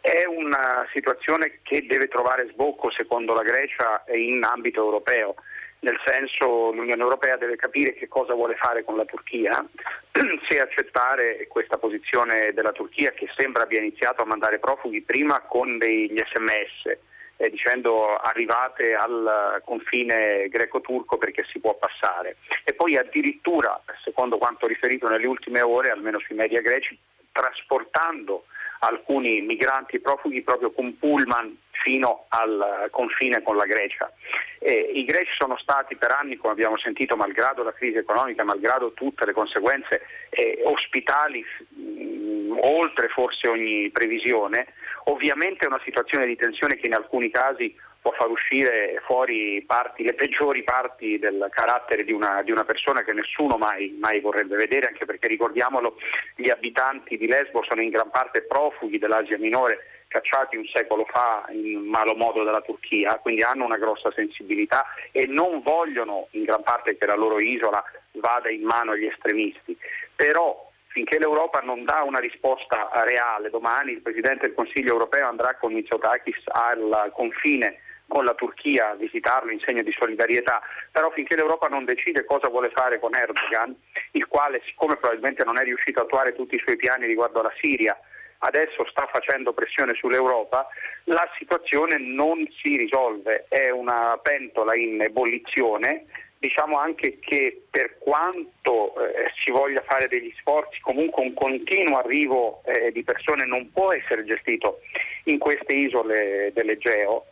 [0.00, 5.34] È una situazione che deve trovare sbocco, secondo la Grecia, in ambito europeo
[5.84, 9.64] nel senso l'Unione Europea deve capire che cosa vuole fare con la Turchia,
[10.48, 15.76] se accettare questa posizione della Turchia che sembra abbia iniziato a mandare profughi prima con
[15.76, 16.98] degli sms
[17.36, 22.36] eh, dicendo arrivate al confine greco-turco perché si può passare.
[22.64, 26.98] E poi addirittura, secondo quanto riferito nelle ultime ore, almeno sui media greci,
[27.30, 28.46] trasportando
[28.80, 34.10] alcuni migranti profughi proprio con pullman fino al confine con la Grecia.
[34.58, 38.92] Eh, I greci sono stati per anni, come abbiamo sentito, malgrado la crisi economica, malgrado
[38.92, 44.66] tutte le conseguenze, eh, ospitali mh, oltre forse ogni previsione.
[45.04, 50.02] Ovviamente è una situazione di tensione che in alcuni casi può far uscire fuori parti,
[50.02, 54.56] le peggiori parti del carattere di una, di una persona che nessuno mai, mai, vorrebbe
[54.56, 55.96] vedere, anche perché ricordiamolo,
[56.36, 61.44] gli abitanti di Lesbo sono in gran parte profughi dell'Asia minore cacciati un secolo fa
[61.50, 66.62] in malo modo dalla Turchia, quindi hanno una grossa sensibilità e non vogliono in gran
[66.62, 69.76] parte che la loro isola vada in mano agli estremisti.
[70.14, 75.56] Però finché l'Europa non dà una risposta reale, domani il Presidente del Consiglio europeo andrà
[75.56, 81.34] con Mitsotakis al confine con la Turchia a visitarlo in segno di solidarietà, però finché
[81.34, 83.74] l'Europa non decide cosa vuole fare con Erdogan,
[84.12, 87.52] il quale siccome probabilmente non è riuscito a attuare tutti i suoi piani riguardo alla
[87.60, 87.98] Siria,
[88.44, 90.66] adesso sta facendo pressione sull'Europa,
[91.04, 96.04] la situazione non si risolve, è una pentola in ebollizione.
[96.38, 102.60] Diciamo anche che per quanto eh, si voglia fare degli sforzi, comunque un continuo arrivo
[102.66, 104.80] eh, di persone non può essere gestito
[105.24, 107.28] in queste isole dell'Egeo,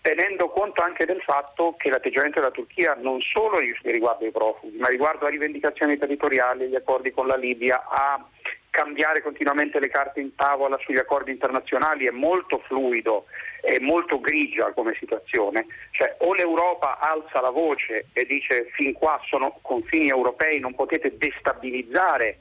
[0.00, 4.88] tenendo conto anche del fatto che l'atteggiamento della Turchia non solo riguarda i profughi, ma
[4.88, 8.26] riguarda le rivendicazioni territoriali, gli accordi con la Libia, a
[8.74, 13.26] cambiare continuamente le carte in tavola sugli accordi internazionali è molto fluido,
[13.60, 15.66] è molto grigia come situazione.
[15.92, 21.16] Cioè, o l'Europa alza la voce e dice fin qua sono confini europei, non potete
[21.16, 22.38] destabilizzare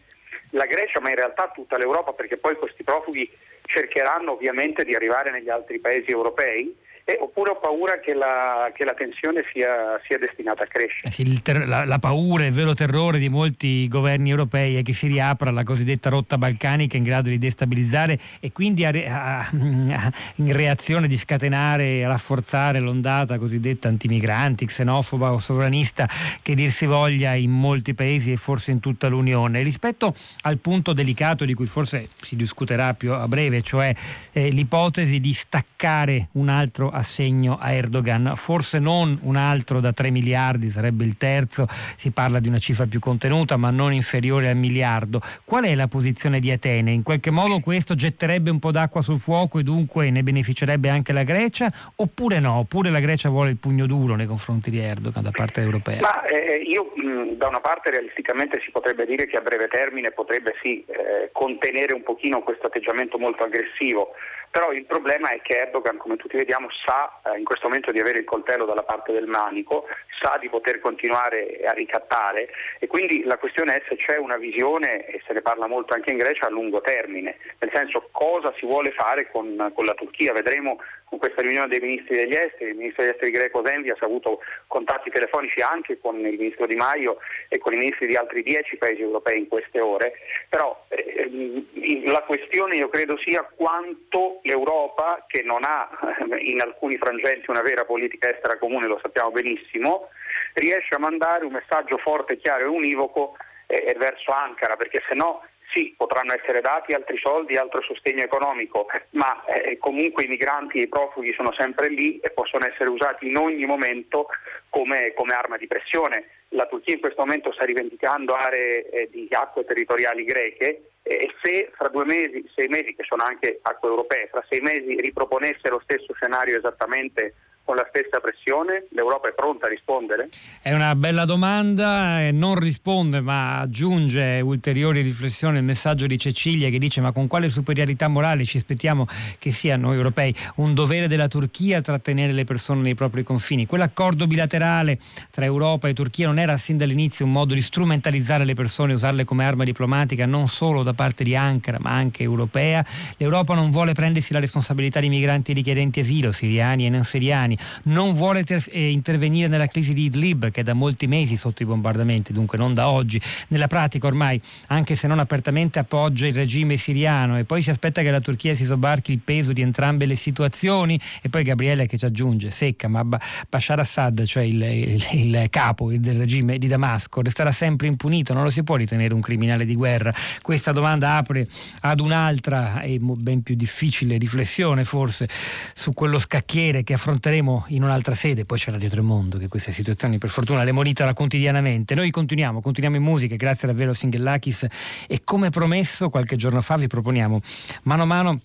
[0.50, 3.30] la Grecia, ma in realtà tutta l'Europa, perché poi questi profughi
[3.66, 8.86] cercheranno ovviamente di arrivare negli altri paesi europei eh, oppure ho paura che la, che
[8.86, 11.10] la tensione sia, sia, destinata a crescere.
[11.10, 14.94] Eh sì, ter- la, la, paura, il vero terrore di molti governi europei è che
[14.94, 20.12] si riapra la cosiddetta rotta balcanica in grado di destabilizzare e quindi a, a, a,
[20.36, 26.08] in reazione di scatenare e rafforzare l'ondata cosiddetta antimigranti, xenofoba o sovranista
[26.42, 29.62] che dir si voglia in molti paesi e forse in tutta l'Unione.
[29.62, 33.94] Rispetto al punto delicato di cui forse si discuterà più a breve, cioè
[34.32, 40.12] eh, l'ipotesi di staccare un altro assegno a Erdogan, forse non un altro da 3
[40.12, 44.58] miliardi, sarebbe il terzo, si parla di una cifra più contenuta ma non inferiore al
[44.58, 45.20] miliardo.
[45.44, 46.92] Qual è la posizione di Atene?
[46.92, 51.14] In qualche modo questo getterebbe un po' d'acqua sul fuoco e dunque ne beneficerebbe anche
[51.14, 52.60] la Grecia oppure no?
[52.60, 56.02] Oppure la Grecia vuole il pugno duro nei confronti di Erdogan da parte europea?
[56.02, 60.12] Ma eh, io mh, da una parte realisticamente si potrebbe dire che a breve termine
[60.12, 64.14] potrebbe sì eh, contenere un pochino questo atteggiamento molto aggressivo
[64.54, 68.00] però il problema è che Erdogan, come tutti vediamo, sa eh, in questo momento di
[68.00, 69.88] avere il coltello dalla parte del manico,
[70.22, 75.08] sa di poter continuare a ricattare e quindi la questione è se c'è una visione,
[75.08, 78.68] e se ne parla molto anche in Grecia, a lungo termine, nel senso cosa si
[78.68, 80.34] vuole fare con, con la Turchia.
[80.34, 80.78] Vedremo
[81.14, 84.42] con questa riunione dei ministri degli esteri, il ministro degli esteri greco Zenvias ha avuto
[84.66, 88.78] contatti telefonici anche con il ministro Di Maio e con i ministri di altri dieci
[88.78, 90.14] paesi europei in queste ore,
[90.50, 95.88] però eh, la questione io credo sia quanto l'Europa, che non ha
[96.32, 100.10] eh, in alcuni frangenti una vera politica estera comune, lo sappiamo benissimo,
[100.54, 105.44] riesce a mandare un messaggio forte, chiaro e univoco eh, verso Ankara, perché se no
[105.74, 110.84] sì, potranno essere dati altri soldi, altro sostegno economico, ma eh, comunque i migranti e
[110.84, 114.28] i profughi sono sempre lì e possono essere usati in ogni momento
[114.70, 116.30] come, come arma di pressione.
[116.50, 121.72] La Turchia in questo momento sta rivendicando aree eh, di acque territoriali greche e se
[121.76, 125.82] fra due mesi, sei mesi, che sono anche acque europee, fra sei mesi riproponesse lo
[125.84, 128.88] stesso scenario esattamente con la stessa pressione?
[128.92, 130.30] L'Europa è pronta a rispondere?
[130.62, 136.78] È una bella domanda, non risponde ma aggiunge ulteriori riflessioni il messaggio di Cecilia che
[136.78, 139.08] dice ma con quale superiorità morale ci aspettiamo
[139.40, 143.66] che sia noi europei un dovere della Turchia trattenere le persone nei propri confini?
[143.66, 145.00] Quell'accordo bilaterale
[145.32, 148.96] tra Europa e Turchia non era sin dall'inizio un modo di strumentalizzare le persone e
[148.96, 152.86] usarle come arma diplomatica non solo da parte di Ankara ma anche europea?
[153.18, 157.58] L'Europa non vuole prendersi la responsabilità di migranti richiedenti asilo, siriani e non siriani italiani,
[157.84, 161.64] non vuole ter- eh, intervenire nella crisi di Idlib che è da molti mesi sotto
[161.64, 163.22] i bombardamenti, dunque non da oggi.
[163.50, 168.02] Nella pratica ormai, anche se non apertamente, appoggia il regime siriano e poi si aspetta
[168.02, 171.98] che la Turchia si sobbarchi il peso di entrambe le situazioni e poi Gabriele che
[171.98, 173.04] ci aggiunge, secca, ma
[173.50, 178.44] Bashar Assad, cioè il, il, il capo del regime di Damasco, resterà sempre impunito, non
[178.44, 180.14] lo si può ritenere un criminale di guerra.
[180.42, 181.48] Questa domanda apre
[181.82, 185.28] ad un'altra e ben più difficile riflessione forse
[185.74, 189.72] su quello scacchiere che affronteremo vedremo in un'altra sede, poi c'è Radio Tremondo che queste
[189.72, 191.94] situazioni per fortuna le monitora quotidianamente.
[191.94, 194.66] Noi continuiamo, continuiamo in musica, grazie davvero a Singellakis
[195.08, 197.42] e come promesso qualche giorno fa vi proponiamo
[197.84, 198.40] mano a mano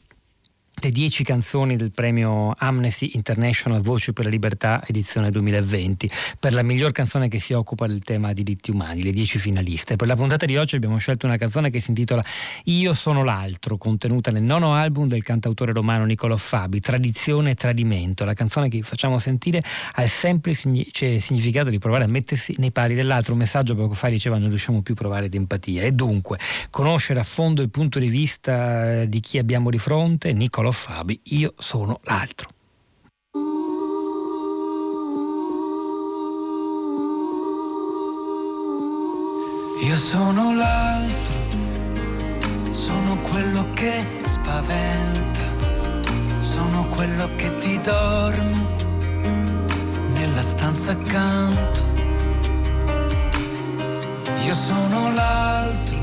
[0.80, 6.62] le 10 canzoni del premio Amnesty International Voci per la Libertà edizione 2020 per la
[6.62, 9.96] miglior canzone che si occupa del tema diritti umani, le 10 finaliste.
[9.96, 12.24] Per la puntata di oggi abbiamo scelto una canzone che si intitola
[12.64, 18.24] Io sono l'altro, contenuta nel nono album del cantautore romano Niccolò Fabi, Tradizione e Tradimento.
[18.24, 19.62] La canzone che facciamo sentire
[19.92, 23.32] ha il semplice significato di provare a mettersi nei pali dell'altro.
[23.32, 26.38] Un messaggio poco fa diceva non riusciamo più a provare di empatia e dunque
[26.70, 31.20] conoscere a fondo il punto di vista di chi abbiamo di fronte, Niccolò Paolo Fabi,
[31.24, 32.50] io sono l'altro.
[39.82, 41.34] Io sono l'altro,
[42.70, 45.40] sono quello che spaventa,
[46.40, 48.66] sono quello che ti dorme
[50.12, 51.86] nella stanza accanto.
[54.44, 55.98] Io sono l'altro,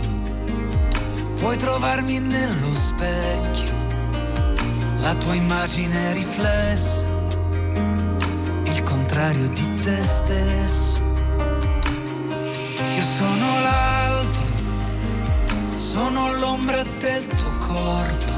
[1.36, 3.75] puoi trovarmi nello specchio
[5.06, 7.06] la tua immagine riflessa,
[8.64, 11.00] il contrario di te stesso.
[12.96, 14.46] Io sono l'altro,
[15.76, 18.34] sono l'ombra del tuo corpo,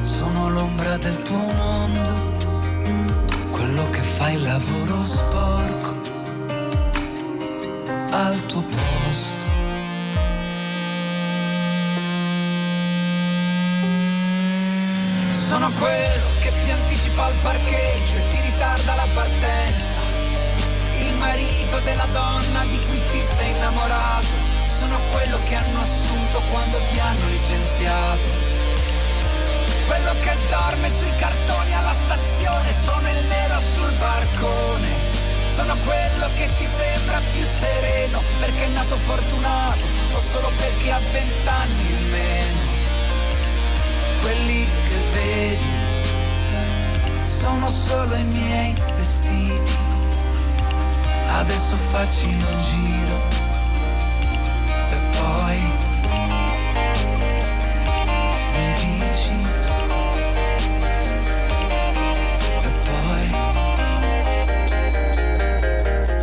[0.00, 2.14] sono l'ombra del tuo mondo,
[3.50, 5.94] quello che fa il lavoro sporco
[8.12, 9.69] al tuo posto.
[15.50, 19.98] Sono quello che ti anticipa al parcheggio e ti ritarda la partenza.
[21.00, 24.28] Il marito della donna di cui ti sei innamorato.
[24.68, 28.28] Sono quello che hanno assunto quando ti hanno licenziato.
[29.88, 32.72] Quello che dorme sui cartoni alla stazione.
[32.72, 34.88] Sono il nero sul barcone.
[35.52, 41.00] Sono quello che ti sembra più sereno perché è nato fortunato o solo perché ha
[41.10, 42.69] vent'anni in meno
[44.20, 45.64] quelli che vedi
[47.22, 49.78] sono solo i miei vestiti.
[51.26, 53.22] Adesso facci un giro
[54.90, 55.58] e poi
[58.52, 59.36] mi dici.
[62.62, 63.24] E poi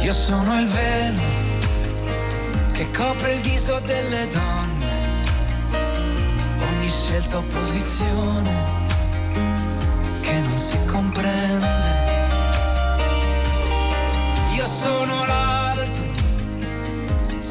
[0.03, 1.35] io sono il velo
[2.73, 4.56] che copre il viso delle donne
[7.07, 8.51] scelta opposizione
[10.19, 11.85] che non si comprende.
[14.53, 16.01] Io sono l'alto,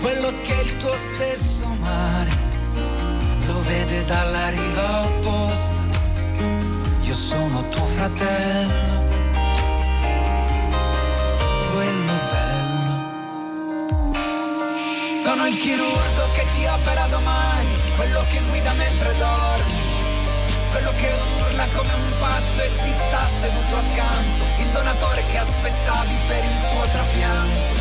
[0.03, 2.31] quello che il tuo stesso mare
[3.47, 5.81] lo vede dalla riva opposta.
[7.01, 9.05] Io sono tuo fratello,
[11.73, 12.95] quello bello.
[15.23, 19.81] Sono il chirurgo ti opera domani quello che guida mentre dormi,
[20.71, 26.15] quello che urla come un pazzo e ti sta seduto accanto, il donatore che aspettavi
[26.27, 27.75] per il tuo trapianto.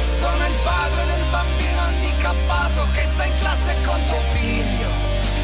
[0.00, 4.88] Sono il padre del bambino handicappato che sta in classe con tuo figlio,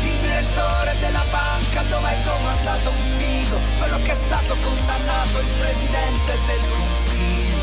[0.03, 5.53] il direttore della banca dove hai domandato un figo, quello che è stato condannato, il
[5.59, 7.61] presidente del consiglio,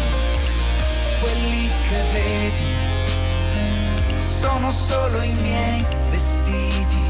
[1.19, 2.88] quelli che vedi
[4.39, 7.01] sono solo i miei vestiti.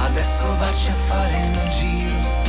[0.00, 2.39] Adesso vacci a fare un giro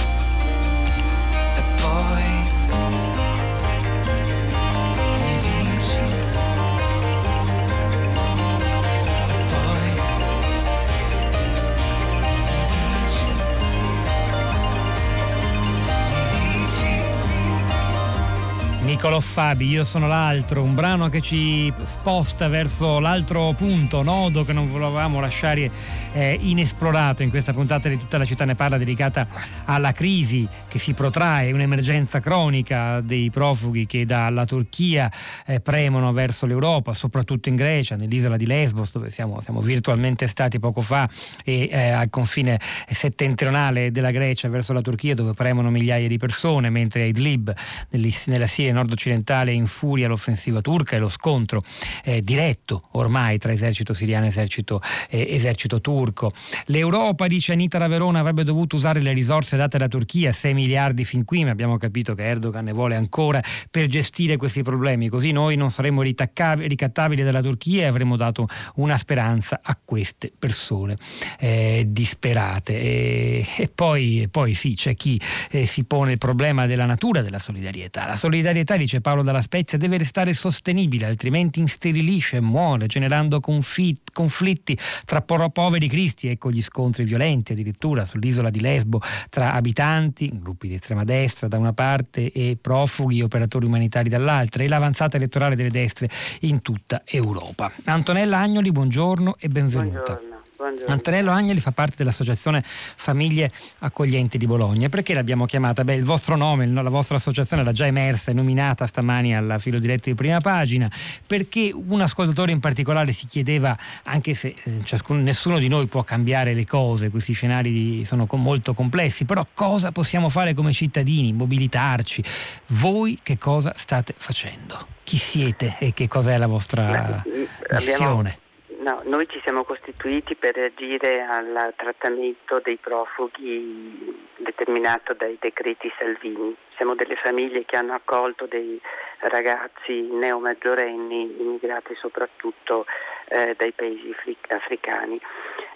[19.01, 24.53] Niccolò Fabi, io sono l'altro, un brano che ci sposta verso l'altro punto, nodo che
[24.53, 25.71] non volevamo lasciare
[26.13, 29.25] eh, inesplorato in questa puntata di tutta la città ne parla dedicata
[29.65, 35.11] alla crisi che si protrae, un'emergenza cronica dei profughi che dalla Turchia
[35.47, 40.59] eh, premono verso l'Europa, soprattutto in Grecia, nell'isola di Lesbos dove siamo, siamo virtualmente stati
[40.59, 41.09] poco fa
[41.43, 46.69] e eh, al confine settentrionale della Grecia verso la Turchia dove premono migliaia di persone,
[46.69, 47.51] mentre a Idlib
[47.89, 51.63] nella Siria nord occidentale in furia l'offensiva turca e lo scontro
[52.03, 56.31] eh, diretto ormai tra esercito siriano e esercito, eh, esercito turco.
[56.65, 61.25] L'Europa, dice Anita Raverona, avrebbe dovuto usare le risorse date alla Turchia, 6 miliardi fin
[61.25, 65.55] qui, ma abbiamo capito che Erdogan ne vuole ancora per gestire questi problemi, così noi
[65.55, 70.97] non saremmo ricattabili dalla Turchia e avremmo dato una speranza a queste persone
[71.39, 72.79] eh, disperate.
[72.79, 75.19] E, e, poi, poi, sì, c'è chi
[75.51, 78.05] eh, si pone il problema della natura della solidarietà.
[78.05, 84.11] La solidarietà dice Paolo Dalla Spezia, deve restare sostenibile, altrimenti insterilisce e muore, generando conflitti,
[84.11, 90.67] conflitti tra poveri cristi, ecco gli scontri violenti addirittura sull'isola di Lesbo tra abitanti, gruppi
[90.67, 95.71] di estrema destra da una parte e profughi, operatori umanitari dall'altra e l'avanzata elettorale delle
[95.71, 96.09] destre
[96.41, 97.71] in tutta Europa.
[97.85, 100.13] Antonella Agnoli, buongiorno e benvenuta.
[100.13, 100.30] Buongiorno.
[100.61, 100.93] Buongiorno.
[100.93, 104.89] Antonello Agnoli fa parte dell'associazione Famiglie Accoglienti di Bologna.
[104.89, 105.83] Perché l'abbiamo chiamata?
[105.83, 109.79] Beh, il vostro nome, la vostra associazione era già emersa e nominata stamani alla filo
[109.79, 110.87] diretto di prima pagina,
[111.25, 116.03] perché un ascoltatore in particolare si chiedeva, anche se eh, ciascuno, nessuno di noi può
[116.03, 121.33] cambiare le cose, questi scenari sono molto complessi, però cosa possiamo fare come cittadini?
[121.33, 122.23] Mobilitarci.
[122.67, 124.85] Voi che cosa state facendo?
[125.03, 128.40] Chi siete e che cosa è la vostra Beh, missione?
[128.81, 136.55] No, noi ci siamo costituiti per reagire al trattamento dei profughi determinato dai decreti Salvini.
[136.77, 138.81] Siamo delle famiglie che hanno accolto dei
[139.19, 142.87] ragazzi neomaggiorenni immigrati soprattutto
[143.27, 144.15] eh, dai paesi
[144.47, 145.21] africani.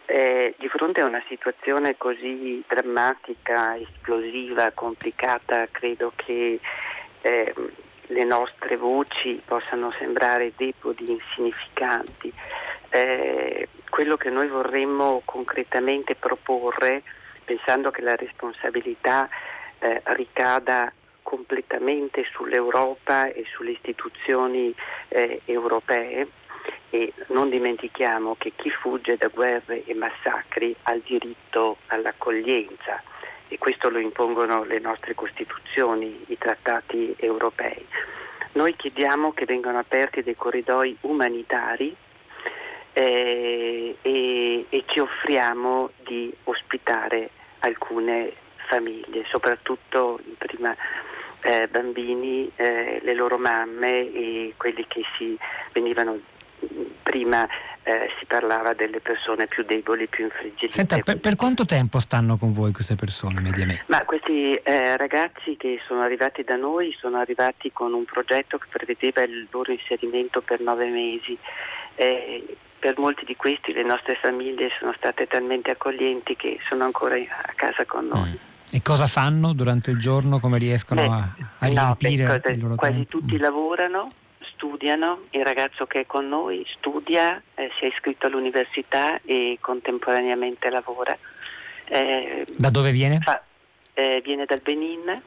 [0.07, 6.59] Eh, di fronte a una situazione così drammatica, esplosiva, complicata, credo che
[7.21, 7.53] eh,
[8.07, 12.33] le nostre voci possano sembrare deboli, insignificanti
[12.89, 17.03] eh, quello che noi vorremmo concretamente proporre,
[17.43, 19.29] pensando che la responsabilità
[19.79, 24.73] eh, ricada completamente sull'Europa e sulle istituzioni
[25.07, 26.27] eh, europee
[26.89, 33.01] e non dimentichiamo che chi fugge da guerre e massacri ha il diritto all'accoglienza
[33.47, 37.85] e questo lo impongono le nostre Costituzioni, i trattati europei.
[38.53, 41.95] Noi chiediamo che vengano aperti dei corridoi umanitari
[42.95, 47.29] eh, e, e ci offriamo di ospitare
[47.59, 48.31] alcune
[48.69, 50.73] famiglie, soprattutto prima
[51.41, 55.37] eh, bambini, eh, le loro mamme e quelli che si
[55.73, 56.17] venivano
[57.03, 57.45] prima
[57.83, 60.71] eh, si parlava delle persone più deboli, più infragili.
[60.71, 63.83] Senta, per, per, quanto tempo stanno con voi queste persone mediamente?
[63.87, 68.67] Ma questi eh, ragazzi che sono arrivati da noi sono arrivati con un progetto che
[68.71, 71.37] prevedeva il loro inserimento per nove mesi.
[72.85, 77.51] Per molti di questi le nostre famiglie sono state talmente accoglienti che sono ancora a
[77.55, 78.29] casa con noi.
[78.29, 78.35] Mm.
[78.71, 80.37] E cosa fanno durante il giorno?
[80.39, 83.09] Come riescono beh, a, a no, riempire beh, loro quasi tempo?
[83.09, 83.39] tutti mm.
[83.39, 84.11] lavorano,
[84.53, 90.69] studiano, il ragazzo che è con noi studia, eh, si è iscritto all'università e contemporaneamente
[90.69, 91.17] lavora.
[91.85, 93.17] Eh, da dove viene?
[93.19, 93.41] Fa,
[93.95, 95.23] eh, viene dal Benin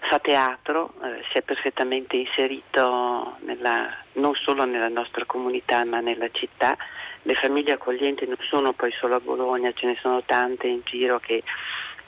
[0.00, 6.28] fa teatro, eh, si è perfettamente inserito nella, non solo nella nostra comunità ma nella
[6.30, 6.76] città.
[7.22, 11.18] Le famiglie accoglienti non sono poi solo a Bologna, ce ne sono tante in giro
[11.18, 11.42] che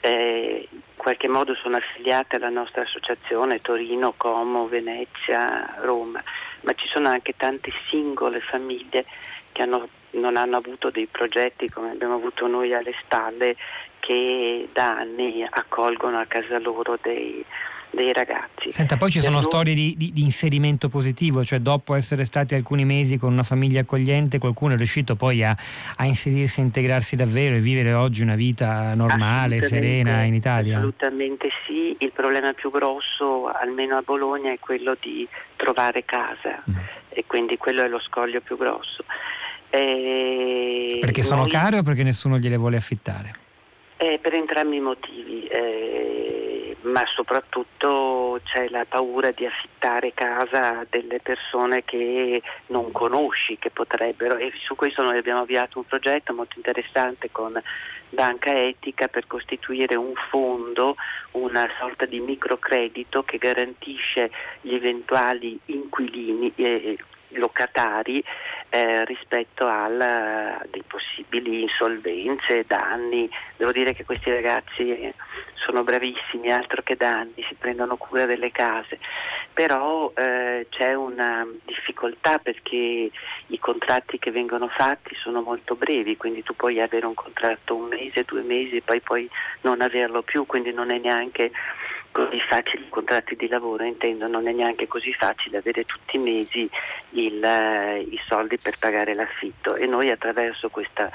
[0.01, 6.21] eh, in qualche modo sono affiliate alla nostra associazione, Torino, Como, Venezia, Roma,
[6.61, 9.05] ma ci sono anche tante singole famiglie
[9.51, 13.55] che hanno, non hanno avuto dei progetti come abbiamo avuto noi alle spalle
[13.99, 17.45] che da anni accolgono a casa loro dei,
[17.91, 18.71] dei ragazzi.
[18.71, 19.43] Senta, poi ci sono noi...
[19.43, 23.81] storie di, di, di, inserimento positivo, cioè dopo essere stati alcuni mesi con una famiglia
[23.81, 25.55] accogliente, qualcuno è riuscito poi a,
[25.97, 30.77] a inserirsi, a integrarsi davvero e vivere oggi una vita normale, serena in Italia?
[30.77, 36.75] Assolutamente sì, il problema più grosso, almeno a Bologna, è quello di trovare casa mm.
[37.09, 39.03] e quindi quello è lo scoglio più grosso.
[39.69, 41.49] E perché sono noi...
[41.49, 43.35] care o perché nessuno gliele vuole affittare?
[43.97, 45.45] Eh, per entrambi i motivi.
[45.45, 46.30] Eh,
[46.81, 53.69] ma soprattutto c'è la paura di affittare casa a delle persone che non conosci, che
[53.69, 57.61] potrebbero, e su questo noi abbiamo avviato un progetto molto interessante con
[58.09, 60.95] Banca Etica per costituire un fondo,
[61.31, 66.97] una sorta di microcredito che garantisce gli eventuali inquilini, eh,
[67.33, 68.23] locatari
[68.69, 69.87] eh, rispetto a
[70.69, 73.29] dei possibili insolvenze, danni.
[73.57, 75.13] Devo dire che questi ragazzi
[75.55, 78.99] sono bravissimi, altro che danni, si prendono cura delle case,
[79.53, 83.11] però eh, c'è una difficoltà perché
[83.47, 87.89] i contratti che vengono fatti sono molto brevi, quindi tu puoi avere un contratto un
[87.89, 89.29] mese, due mesi poi puoi
[89.61, 91.51] non averlo più, quindi non è neanche
[92.11, 96.19] così facile, i contratti di lavoro intendo, non è neanche così facile avere tutti i
[96.19, 96.69] mesi
[97.11, 101.09] il, eh, i soldi per pagare l'affitto e noi attraverso questa,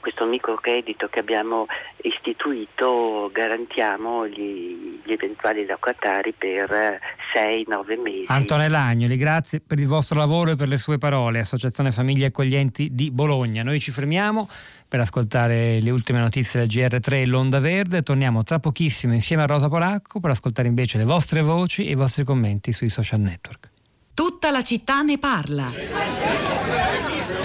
[0.00, 1.66] questo microcredito che abbiamo
[2.02, 7.00] istituito garantiamo gli, gli eventuali locatari per
[7.34, 8.26] 6-9 mesi.
[8.28, 11.40] Antonella Agnoli, grazie per il vostro lavoro e per le sue parole.
[11.40, 13.62] Associazione Famiglie Accoglienti di Bologna.
[13.62, 14.48] Noi ci fermiamo
[14.92, 18.02] per ascoltare le ultime notizie del GR3 e l'Onda Verde.
[18.02, 21.94] Torniamo tra pochissimo insieme a Rosa Polacco per ascoltare invece le vostre voci e i
[21.94, 23.70] vostri commenti sui social network.
[24.12, 25.70] Tutta la città ne parla.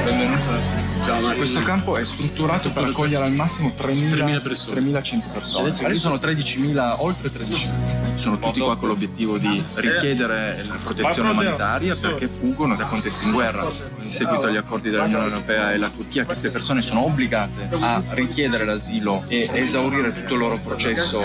[0.04, 1.36] Benvenuta.
[1.36, 4.82] Questo campo è strutturato per accogliere al massimo 3.000 persone.
[4.82, 5.70] 3.100 persone.
[5.70, 8.16] Adesso sono 13.000, oltre 13.000.
[8.16, 13.34] Sono tutti qua con l'obiettivo di richiedere la protezione umanitaria perché fuggono da contesti in
[13.34, 13.68] guerra.
[14.02, 18.66] In seguito agli accordi dell'Unione Europea e la Turchia queste persone sono obbligate a richiedere
[18.66, 21.22] l'asilo e esaurire tutto il loro processo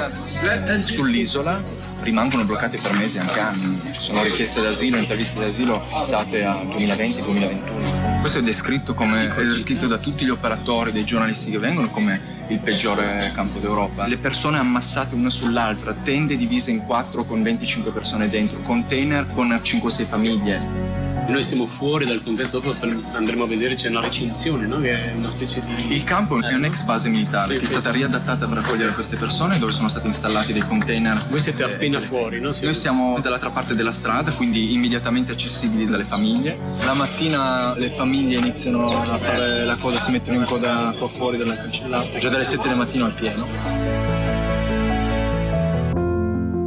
[0.84, 3.80] sull'isola rimangono bloccati per mesi, anche anni.
[3.92, 8.20] Ci sono richieste d'asilo, interviste d'asilo fissate a 2020-2021.
[8.20, 12.20] Questo è descritto, come, è descritto da tutti gli operatori, dei giornalisti che vengono, come
[12.50, 14.06] il peggiore campo d'Europa.
[14.06, 19.48] Le persone ammassate una sull'altra, tende divise in quattro con 25 persone dentro, container con
[19.48, 20.91] 5-6 famiglie
[21.28, 22.74] noi siamo fuori dal contesto, dopo
[23.12, 24.80] andremo a vedere c'è una recinzione, no?
[24.80, 25.94] che è una specie di...
[25.94, 29.58] Il campo è un'ex base militare sì, che è stata riadattata per accogliere queste persone
[29.58, 31.16] dove sono stati installati dei container.
[31.28, 32.52] Voi siete appena eh, fuori, no?
[32.52, 32.66] Siete...
[32.66, 36.58] Noi siamo dall'altra parte della strada, quindi immediatamente accessibili dalle famiglie.
[36.84, 41.36] La mattina le famiglie iniziano a fare la cosa, si mettono in coda qua fuori
[41.36, 44.01] dalla cancellata, già dalle 7 del mattino al pieno.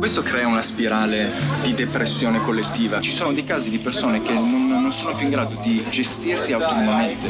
[0.05, 1.31] Questo crea una spirale
[1.63, 3.01] di depressione collettiva.
[3.01, 6.53] Ci sono dei casi di persone che non, non sono più in grado di gestirsi
[6.53, 7.27] autonomamente.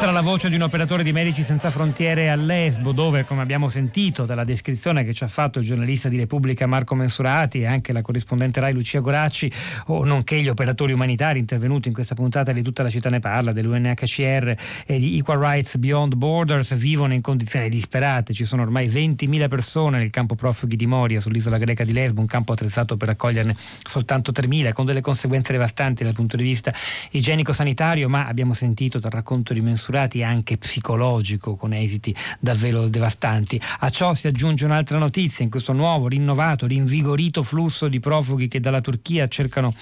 [0.00, 3.42] Questa era la voce di un operatore di Medici Senza Frontiere a Lesbo, dove, come
[3.42, 7.66] abbiamo sentito dalla descrizione che ci ha fatto il giornalista di Repubblica Marco Mensurati e
[7.66, 9.52] anche la corrispondente Rai Lucia Goracci,
[9.88, 13.52] o nonché gli operatori umanitari intervenuti in questa puntata di Tutta la città ne parla,
[13.52, 14.54] dell'UNHCR
[14.86, 18.32] e di Equal Rights Beyond Borders, vivono in condizioni disperate.
[18.32, 22.26] Ci sono ormai 20.000 persone nel campo profughi di Moria sull'isola greca di Lesbo, un
[22.26, 23.54] campo attrezzato per accoglierne
[23.86, 26.72] soltanto 3.000, con delle conseguenze devastanti dal punto di vista
[27.10, 33.60] igienico-sanitario, ma abbiamo sentito dal racconto di Mensurati mensurati anche psicologico con esiti davvero devastanti.
[33.80, 38.60] A ciò si aggiunge un'altra notizia, in questo nuovo, rinnovato, rinvigorito flusso di profughi che
[38.60, 39.72] dalla Turchia cercano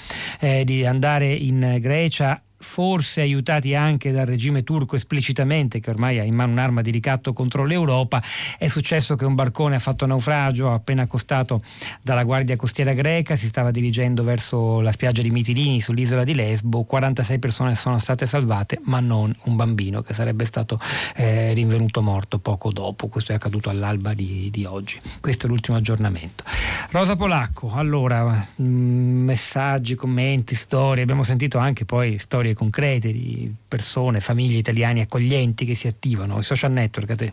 [0.41, 6.25] eh, di andare in Grecia forse aiutati anche dal regime turco esplicitamente, che ormai ha
[6.25, 8.23] in mano un'arma di ricatto contro l'Europa,
[8.59, 11.63] è successo che un barcone ha fatto naufragio appena accostato
[12.03, 16.85] dalla guardia costiera greca, si stava dirigendo verso la spiaggia di Mitilini sull'isola di Lesbo,
[16.85, 20.81] 46 persone sono state salvate, ma non un bambino che sarebbe stato
[21.17, 25.01] eh, rinvenuto morto poco dopo, questo è accaduto all'alba di, di oggi.
[25.21, 26.45] Questo è l'ultimo aggiornamento.
[26.91, 33.53] Rosa Polacco, allora, mm, messaggi, commenti, storie, abbiamo sentito anche poi storie storie concrete di
[33.67, 37.33] persone, famiglie italiane accoglienti che si attivano, i social network a te.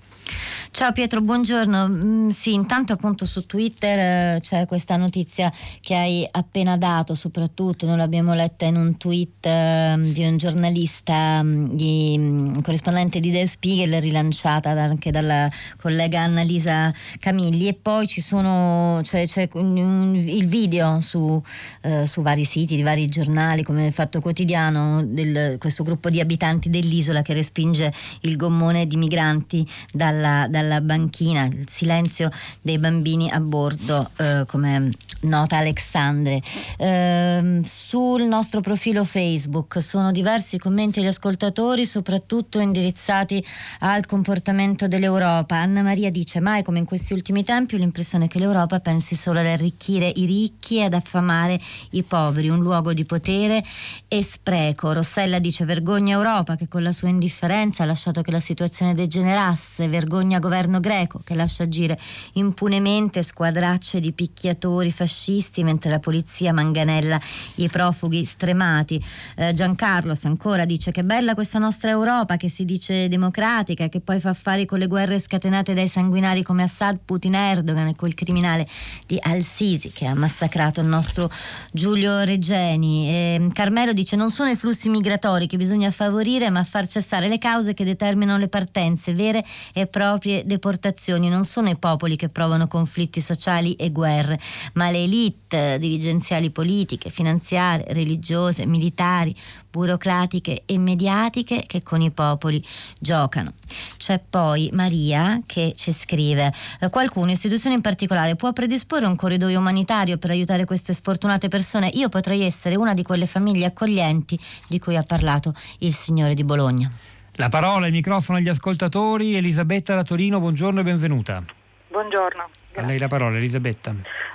[0.71, 1.87] Ciao Pietro, buongiorno.
[1.87, 7.85] Mm, sì, intanto appunto su Twitter eh, c'è questa notizia che hai appena dato, soprattutto
[7.85, 13.31] noi l'abbiamo letta in un tweet eh, di un giornalista, mm, di, mm, corrispondente di
[13.31, 15.49] Der Spiegel, rilanciata anche dalla
[15.81, 21.41] collega Annalisa Camilli e poi ci sono, cioè, c'è un, il video su,
[21.81, 26.69] eh, su vari siti, di vari giornali come Fatto Quotidiano del, questo gruppo di abitanti
[26.69, 32.29] dell'isola che respinge il gommone di migranti dalla, dalla banchina, il silenzio
[32.61, 34.91] dei bambini a bordo, eh, come
[35.21, 36.41] nota Alexandre.
[36.77, 43.43] Eh, sul nostro profilo Facebook sono diversi commenti degli ascoltatori, soprattutto indirizzati
[43.79, 45.55] al comportamento dell'Europa.
[45.57, 49.39] Anna Maria dice: Mai come in questi ultimi tempi ho l'impressione che l'Europa pensi solo
[49.39, 51.59] ad arricchire i ricchi e ad affamare
[51.91, 53.63] i poveri, un luogo di potere
[54.07, 54.93] e spreco.
[54.93, 59.87] Rossella dice vergogna Europa che con la sua indifferenza ha lasciato che la situazione degenerasse,
[59.87, 61.99] vergogna governo greco che lascia agire
[62.33, 67.19] impunemente squadracce di picchiatori fascisti mentre la polizia manganella
[67.55, 69.03] i profughi stremati.
[69.35, 74.19] Eh, Giancarlos ancora dice che bella questa nostra Europa che si dice democratica che poi
[74.19, 78.67] fa affari con le guerre scatenate dai sanguinari come Assad, Putin, Erdogan e quel criminale
[79.07, 81.29] di Al-Sisi che ha massacrato il nostro
[81.71, 83.09] Giulio Regeni.
[83.09, 87.27] E Carmelo dice non sono i flussi flussi migratori che bisogna favorire ma far cessare
[87.27, 89.43] le cause che determinano le partenze, vere
[89.73, 91.29] e proprie deportazioni.
[91.29, 94.39] Non sono i popoli che provano conflitti sociali e guerre,
[94.73, 99.35] ma le elite dirigenziali politiche, finanziarie, religiose, militari,
[99.69, 102.63] burocratiche e mediatiche che con i popoli
[102.99, 103.53] giocano.
[103.97, 109.59] C'è poi Maria che ci scrive: eh, qualcuno, istituzione in particolare, può predisporre un corridoio
[109.59, 111.89] umanitario per aiutare queste sfortunate persone?
[111.93, 116.43] Io potrei essere una di quelle famiglie accoglienti di cui ha parlato il Signore di
[116.43, 116.91] Bologna.
[117.33, 119.35] La parola, il microfono agli ascoltatori.
[119.35, 121.43] Elisabetta da Torino, buongiorno e benvenuta.
[121.89, 122.49] Buongiorno.
[122.75, 123.93] A lei la parola, Elisabetta.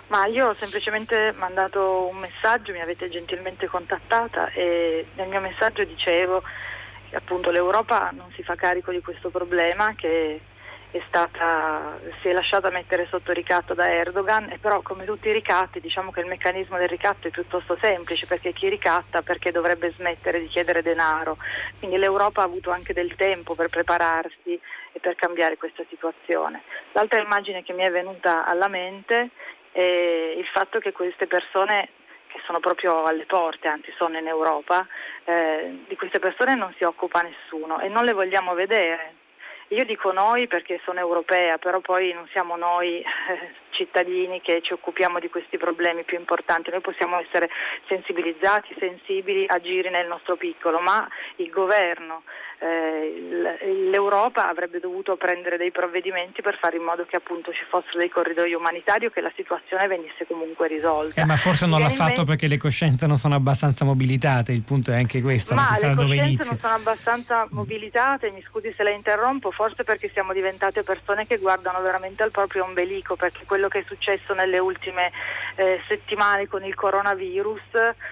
[0.09, 5.85] Ma io ho semplicemente mandato un messaggio, mi avete gentilmente contattata e nel mio messaggio
[5.85, 6.43] dicevo
[7.09, 10.41] che appunto l'Europa non si fa carico di questo problema che
[10.91, 15.33] è stata, si è lasciata mettere sotto ricatto da Erdogan e però come tutti i
[15.33, 19.93] ricatti diciamo che il meccanismo del ricatto è piuttosto semplice perché chi ricatta perché dovrebbe
[19.97, 21.37] smettere di chiedere denaro,
[21.79, 24.61] quindi l'Europa ha avuto anche del tempo per prepararsi
[24.93, 26.63] e per cambiare questa situazione.
[26.93, 29.31] L'altra immagine che mi è venuta alla mente
[29.73, 31.91] è il fatto che queste persone
[32.27, 34.87] che sono proprio alle porte, anzi sono in Europa,
[35.25, 39.15] eh, di queste persone non si occupa nessuno e non le vogliamo vedere
[39.73, 44.73] io dico noi perché sono europea, però poi non siamo noi eh, cittadini che ci
[44.73, 46.71] occupiamo di questi problemi più importanti.
[46.71, 47.49] Noi possiamo essere
[47.89, 52.23] sensibilizzati, sensibili, agire nel nostro piccolo, ma il governo,
[52.59, 57.99] eh, l'Europa avrebbe dovuto prendere dei provvedimenti per fare in modo che appunto ci fossero
[57.99, 61.21] dei corridoi umanitari o che la situazione venisse comunque risolta.
[61.21, 64.93] Eh, ma forse non l'ha fatto perché le coscienze non sono abbastanza mobilitate, il punto
[64.93, 65.55] è anche questo.
[65.55, 70.33] Ma le coscienze non sono abbastanza mobilitate, mi scusi se la interrompo, forse perché siamo
[70.33, 75.11] diventate persone che guardano veramente al proprio ombelico, perché quello che è successo nelle ultime
[75.57, 77.61] eh, settimane con il coronavirus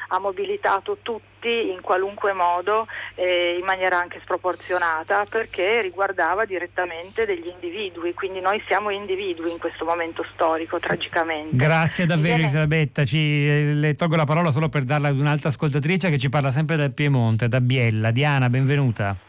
[0.08, 7.46] ha mobilitato tutti in qualunque modo eh, in maniera anche sproporzionata perché riguardava direttamente degli
[7.46, 11.56] individui, quindi noi siamo individui in questo momento storico tragicamente.
[11.56, 12.36] Grazie davvero.
[12.36, 16.28] Elisabetta, ci, eh, le tolgo la parola solo per darla ad un'altra ascoltatrice che ci
[16.28, 18.10] parla sempre dal Piemonte, da Biella.
[18.10, 19.27] Diana, benvenuta.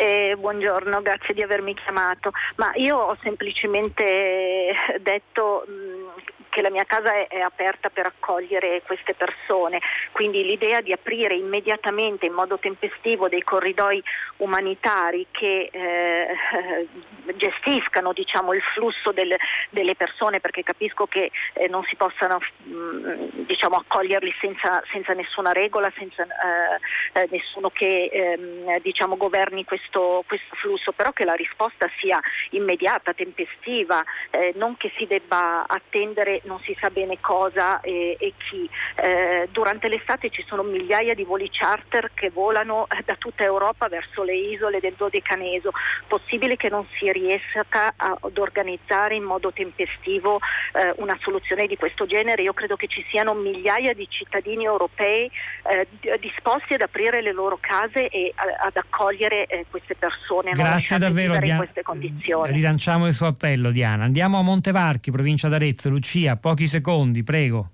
[0.00, 2.30] Eh, buongiorno, grazie di avermi chiamato.
[2.54, 8.82] Ma io ho semplicemente detto mh, che la mia casa è, è, aperta per accogliere
[8.86, 9.80] queste persone,
[10.12, 14.02] quindi l'idea di aprire immediatamente in modo tempestivo dei corridoi
[14.38, 16.86] umanitari che eh,
[17.36, 19.34] gestiscano diciamo, il flusso del,
[19.70, 25.12] delle persone, perché capisco che eh, non si possano mh, mm, diciamo, accoglierli senza, senza,
[25.12, 31.24] nessuna regola, senza eh, eh, nessuno che ehm, diciamo, governi questo, questo, flusso, però che
[31.24, 32.20] la risposta sia
[32.50, 38.32] immediata, tempestiva, eh, non che si debba attendere non si sa bene cosa e, e
[38.36, 38.68] chi.
[38.96, 43.88] Eh, durante l'estate ci sono migliaia di voli charter che volano eh, da tutta Europa
[43.88, 45.72] verso le isole del Dodecaneso.
[46.06, 50.40] Possibile che non si riesca ad organizzare in modo tempestivo
[50.74, 52.42] eh, una soluzione di questo genere?
[52.42, 55.30] Io credo che ci siano migliaia di cittadini europei
[55.70, 55.86] eh,
[56.18, 60.52] disposti ad aprire le loro case e a, ad accogliere eh, queste persone.
[60.52, 61.52] Grazie davvero Diana.
[61.52, 62.52] in queste condizioni.
[62.52, 64.04] Rilanciamo il suo appello Diana.
[64.04, 65.88] Andiamo a Montevarchi, provincia d'Arezzo.
[65.88, 67.70] Lucia, pochi secondi, prego.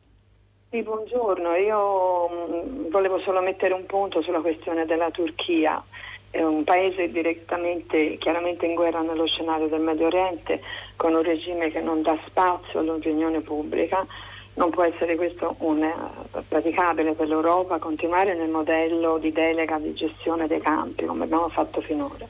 [0.74, 5.80] Sì, buongiorno, io mm, volevo solo mettere un punto sulla questione della Turchia.
[6.30, 10.60] È un paese direttamente, chiaramente in guerra nello scenario del Medio Oriente,
[10.96, 14.04] con un regime che non dà spazio all'opinione pubblica.
[14.54, 19.92] Non può essere questo un, eh, praticabile per l'Europa continuare nel modello di delega di
[19.94, 22.26] gestione dei campi, come abbiamo fatto finora,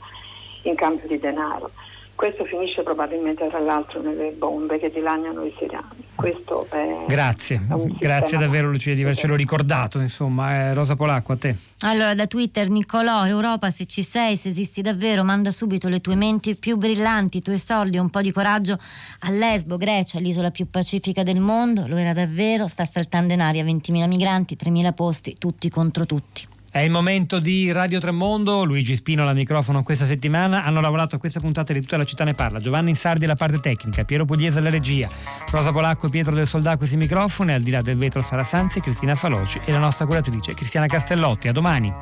[0.62, 1.70] in cambio di denaro.
[2.14, 6.02] Questo finisce probabilmente tra l'altro nelle bombe che dilaniano i siriani.
[6.14, 7.60] Questo è Grazie,
[7.98, 10.54] grazie davvero Lucia di avercelo ricordato, insomma.
[10.54, 11.56] Eh, Rosa Polacco, a te.
[11.80, 16.14] Allora, da Twitter, Nicolò, Europa, se ci sei, se esisti davvero, manda subito le tue
[16.14, 18.78] menti più brillanti, i tuoi soldi, un po' di coraggio
[19.20, 21.86] a Lesbo, Grecia, l'isola più pacifica del mondo.
[21.88, 26.52] Lo era davvero, sta saltando in aria 20.000 migranti, 3.000 posti, tutti contro tutti.
[26.74, 31.18] È il momento di Radio Tremondo, Luigi Spino alla microfono questa settimana, hanno lavorato a
[31.20, 34.58] questa puntata di tutta la città ne parla, Giovanni Insardi alla parte tecnica, Piero Pugliese
[34.58, 35.06] alla regia,
[35.52, 38.80] Rosa Polacco e Pietro del Soldato questi microfoni, al di là del vetro Sara Sanzi,
[38.80, 41.46] Cristina Faloci e la nostra curatrice Cristiana Castellotti.
[41.46, 41.94] A domani.